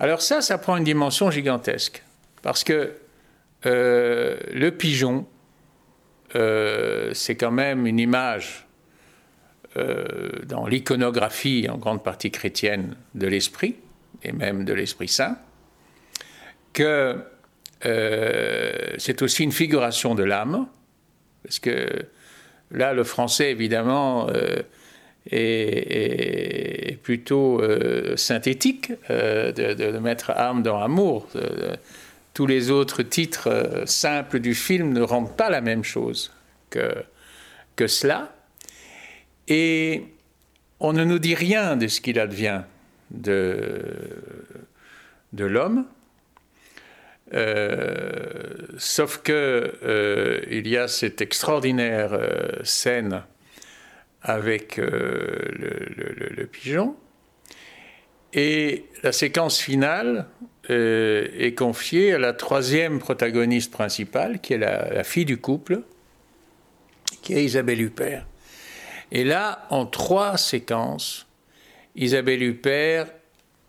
Alors 0.00 0.20
ça, 0.20 0.40
ça 0.40 0.58
prend 0.58 0.76
une 0.76 0.82
dimension 0.82 1.30
gigantesque, 1.30 2.02
parce 2.42 2.64
que 2.64 2.94
euh, 3.64 4.36
le 4.52 4.72
pigeon, 4.72 5.24
euh, 6.34 7.14
c'est 7.14 7.36
quand 7.36 7.52
même 7.52 7.86
une 7.86 8.00
image 8.00 8.63
dans 10.46 10.66
l'iconographie 10.66 11.66
en 11.68 11.78
grande 11.78 12.04
partie 12.04 12.30
chrétienne 12.30 12.96
de 13.14 13.26
l'Esprit, 13.26 13.76
et 14.22 14.32
même 14.32 14.64
de 14.64 14.72
l'Esprit 14.72 15.08
Saint, 15.08 15.36
que 16.72 17.16
c'est 17.82 19.22
aussi 19.22 19.42
une 19.42 19.52
figuration 19.52 20.14
de 20.14 20.22
l'âme, 20.22 20.66
parce 21.42 21.58
que 21.58 22.06
là, 22.70 22.92
le 22.92 23.04
français, 23.04 23.50
évidemment, 23.50 24.28
euh, 24.28 24.62
est, 25.30 26.98
plutôt 27.02 27.60
euh, 27.60 28.16
synthétique 28.16 28.92
euh, 29.10 29.52
de, 29.52 29.98
mettre 29.98 30.30
âme 30.30 30.62
dans 30.62 30.80
amour. 30.80 31.28
tous 32.32 32.46
les 32.46 32.70
autres 32.70 33.02
titres 33.02 33.82
simples 33.86 34.40
du 34.40 34.54
film 34.54 34.92
ne 34.92 35.02
rendent 35.02 35.36
pas 35.36 35.50
la 35.50 35.60
même 35.60 35.84
chose 35.84 36.32
que, 36.70 36.94
que 37.76 37.86
cela. 37.86 38.33
Et 39.48 40.04
on 40.80 40.92
ne 40.92 41.04
nous 41.04 41.18
dit 41.18 41.34
rien 41.34 41.76
de 41.76 41.88
ce 41.88 42.00
qu'il 42.00 42.18
advient 42.18 42.62
de, 43.10 43.46
l'homme. 45.36 45.86
Euh, 47.32 48.66
sauf 48.78 49.22
que 49.22 49.78
euh, 49.82 50.40
il 50.50 50.68
y 50.68 50.76
a 50.76 50.88
cette 50.88 51.20
extraordinaire 51.20 52.12
euh, 52.12 52.48
scène 52.62 53.22
avec 54.22 54.76
le, 54.76 56.48
pigeon. 56.50 56.96
Et 58.32 58.84
la 59.02 59.12
séquence 59.12 59.58
finale 59.58 60.26
est 60.68 61.56
confiée 61.56 62.14
à 62.14 62.18
la 62.18 62.32
troisième 62.32 62.98
protagoniste 62.98 63.70
principale, 63.70 64.40
qui 64.40 64.54
est 64.54 64.58
la, 64.58 65.04
fille 65.04 65.26
du 65.26 65.36
couple, 65.36 65.82
qui 67.22 67.34
est 67.34 67.44
Isabelle 67.44 67.82
Huppert. 67.82 68.26
Et 69.12 69.24
là, 69.24 69.66
en 69.70 69.86
trois 69.86 70.36
séquences, 70.36 71.26
Isabelle 71.96 72.42
Huppert 72.42 73.06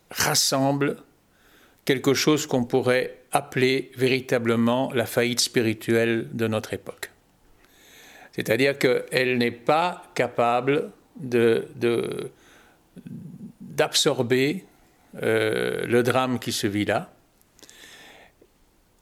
rassemble 0.09 0.97
quelque 1.85 2.13
chose 2.13 2.47
qu'on 2.47 2.63
pourrait 2.63 3.17
appeler 3.31 3.91
véritablement 3.95 4.91
la 4.93 5.05
faillite 5.05 5.39
spirituelle 5.41 6.27
de 6.33 6.47
notre 6.47 6.73
époque. 6.73 7.11
C'est-à-dire 8.31 8.77
qu'elle 8.77 9.37
n'est 9.37 9.51
pas 9.51 10.03
capable 10.13 10.91
d'absorber 13.61 14.65
euh, 15.21 15.85
le 15.85 16.03
drame 16.03 16.39
qui 16.39 16.51
se 16.51 16.67
vit 16.67 16.85
là. 16.85 17.11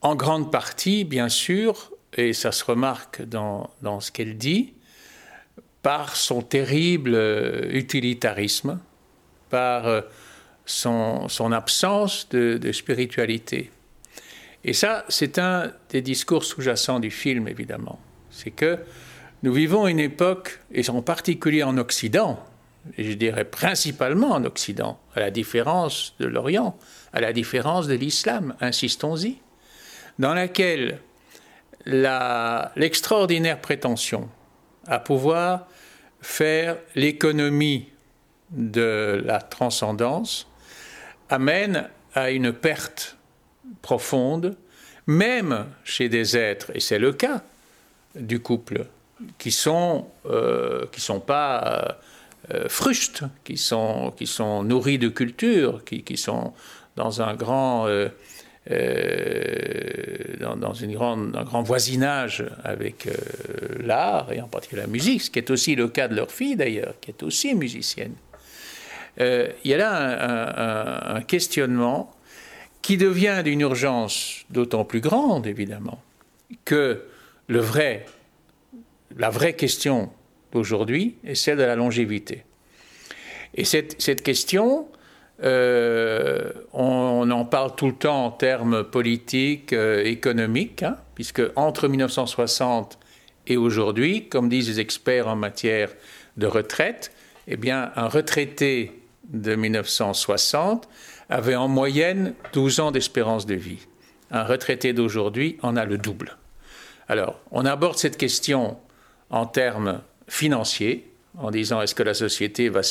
En 0.02 0.14
grande 0.14 0.52
partie, 0.52 1.04
bien 1.04 1.28
sûr, 1.28 1.90
et 2.16 2.32
ça 2.32 2.52
se 2.52 2.64
remarque 2.64 3.22
dans, 3.22 3.70
dans 3.82 4.00
ce 4.00 4.12
qu'elle 4.12 4.36
dit, 4.36 4.73
par 5.84 6.16
son 6.16 6.42
terrible 6.42 7.14
euh, 7.14 7.70
utilitarisme, 7.70 8.80
par 9.50 9.86
euh, 9.86 10.00
son, 10.66 11.52
absence 11.52 12.28
de 12.30 12.72
spiritualité. 12.72 13.70
Et 14.64 14.72
ça, 14.72 15.04
c'est 15.08 15.38
un 15.38 15.70
des 15.90 16.00
discours 16.00 16.42
sous-jacents 16.42 16.98
du 16.98 17.10
film, 17.10 17.46
évidemment. 17.48 18.00
C'est 18.30 18.50
que 18.50 18.78
nous 19.42 19.52
vivons 19.52 19.86
une 19.86 20.00
époque, 20.00 20.58
et 20.72 20.88
en 20.88 21.02
particulier 21.02 21.62
en 21.62 21.76
Occident, 21.76 22.42
et 22.96 23.04
je 23.04 23.12
dirais 23.12 23.44
principalement 23.44 24.30
en 24.30 24.44
Occident, 24.44 24.98
à 25.14 25.20
la 25.20 25.30
différence 25.30 26.14
de 26.18 26.26
l'Orient, 26.26 26.78
à 27.12 27.20
la 27.20 27.34
différence 27.34 27.86
de 27.86 27.94
l'islam, 27.94 28.54
insistons-y, 28.60 29.36
dans 30.18 30.32
laquelle 30.32 30.98
l'extraordinaire 31.84 33.60
prétention 33.60 34.30
à 34.86 34.98
pouvoir 34.98 35.66
faire 36.24 36.78
l'économie 36.94 37.86
de 38.50 39.22
la 39.26 39.40
transcendance 39.40 40.48
amène 41.28 41.88
à 42.14 42.30
une 42.30 42.52
perte 42.52 43.16
profonde, 43.82 44.56
même 45.06 45.66
chez 45.84 46.08
des 46.08 46.36
êtres, 46.36 46.70
et 46.74 46.80
c'est 46.80 46.98
le 46.98 47.12
cas 47.12 47.42
du 48.14 48.40
couple, 48.40 48.86
qui 49.36 49.52
sont 49.52 50.08
euh, 50.26 50.86
sont 50.96 51.20
pas 51.20 51.98
euh, 52.52 52.68
frustes, 52.68 53.24
qui 53.44 53.58
sont 53.58 54.62
nourris 54.64 54.98
de 54.98 55.08
culture, 55.08 55.84
qui, 55.84 56.16
sont 56.16 56.54
dans 56.96 57.20
un 57.20 57.34
grand 57.34 57.86
euh, 57.86 58.08
dans, 60.40 60.56
dans, 60.56 60.72
une 60.72 60.94
grande, 60.94 61.36
un 61.36 61.44
grand 61.44 61.62
voisinage 61.62 62.44
avec 62.62 63.08
l'art 63.78 64.32
et 64.32 64.40
en 64.40 64.48
particulier 64.48 64.82
la 64.82 64.88
musique, 64.88 65.22
ce 65.22 65.30
qui 65.30 65.38
est 65.38 65.50
aussi 65.50 65.74
le 65.74 65.88
cas 65.88 66.08
de 66.08 66.14
leur 66.14 66.30
fille 66.30 66.56
d'ailleurs, 66.56 66.94
qui 67.00 67.10
est 67.10 67.22
aussi 67.22 67.54
musicienne. 67.54 68.14
il 69.18 69.52
y 69.64 69.74
a 69.74 69.76
là 69.76 71.16
un, 71.16 71.22
questionnement 71.22 72.10
qui 72.80 72.96
devient 72.96 73.42
d'une 73.44 73.60
urgence 73.60 74.44
d'autant 74.50 74.84
plus 74.84 75.00
grande, 75.00 75.46
évidemment, 75.46 76.02
que 76.64 77.02
la 77.48 77.60
vraie 79.30 79.52
question 79.54 80.10
d'aujourd'hui 80.52 81.16
est 81.24 81.34
celle 81.34 81.58
de 81.58 81.64
la 81.64 81.76
longévité. 81.76 82.44
Et 83.54 83.64
cette 83.64 84.22
question, 84.22 84.88
euh, 85.42 86.52
on, 86.72 87.28
en 87.30 87.44
parle 87.44 87.74
tout 87.74 87.86
le 87.86 87.94
temps 87.94 88.26
en 88.26 88.30
termes 88.30 88.84
politiques, 88.84 89.72
euh, 89.72 90.04
économiques, 90.04 90.82
hein, 90.84 90.96
puisque 91.14 91.42
entre 91.56 91.88
1960 91.88 92.98
et 93.46 93.56
aujourd'hui, 93.56 94.28
comme 94.28 94.48
disent 94.48 94.68
les 94.68 94.80
experts 94.80 95.26
en 95.26 95.36
matière 95.36 95.90
de 96.36 96.46
retraite, 96.46 97.12
eh 97.48 97.56
bien, 97.56 97.90
un 97.96 98.08
retraité 98.08 98.92
de 99.28 99.54
1960 99.54 100.88
avait 101.28 101.56
en 101.56 101.68
moyenne 101.68 102.34
12 102.52 102.80
ans 102.80 102.90
d'espérance 102.90 103.46
de 103.46 103.54
vie. 103.54 103.86
Un 104.30 104.44
retraité 104.44 104.92
d'aujourd'hui 104.92 105.58
en 105.62 105.76
a 105.76 105.84
le 105.84 105.98
double. 105.98 106.36
Alors, 107.08 107.40
on 107.50 107.66
aborde 107.66 107.98
cette 107.98 108.16
question 108.16 108.78
en 109.30 109.46
termes 109.46 110.00
financiers, 110.28 111.10
en 111.36 111.50
disant 111.50 111.82
est-ce 111.82 111.94
que 111.94 112.02
la 112.02 112.14
société 112.14 112.68
va, 112.68 112.82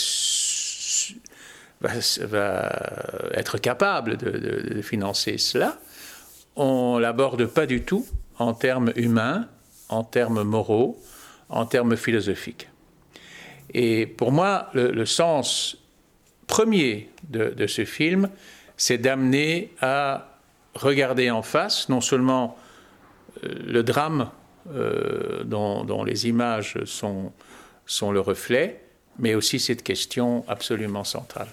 être 3.33 3.57
capable 3.57 4.17
de, 4.17 4.81
financer 4.81 5.37
cela, 5.37 5.77
on 6.55 6.97
l'aborde 6.97 7.45
pas 7.45 7.65
du 7.65 7.81
tout 7.83 8.05
en 8.37 8.53
termes 8.53 8.91
humains, 8.95 9.47
en 9.89 10.03
termes 10.03 10.43
moraux, 10.43 11.01
en 11.49 11.65
termes 11.65 11.95
philosophiques. 11.95 12.69
Et 13.73 14.05
pour 14.05 14.31
moi, 14.31 14.69
le, 14.73 15.05
sens 15.05 15.77
premier 16.47 17.09
de, 17.29 17.67
ce 17.67 17.85
film, 17.85 18.29
c'est 18.77 18.97
d'amener 18.97 19.73
à 19.81 20.39
regarder 20.75 21.29
en 21.31 21.41
face 21.41 21.89
non 21.89 22.01
seulement 22.01 22.57
euh, 23.43 23.49
le 23.65 23.83
drame 23.83 24.29
euh, 24.73 25.43
dont, 25.43 26.03
les 26.03 26.27
images 26.27 26.77
sont 26.85 27.31
le 28.11 28.19
reflet, 28.19 28.81
mais 29.19 29.35
aussi 29.35 29.59
cette 29.59 29.83
question 29.83 30.43
absolument 30.47 31.03
centrale. 31.03 31.49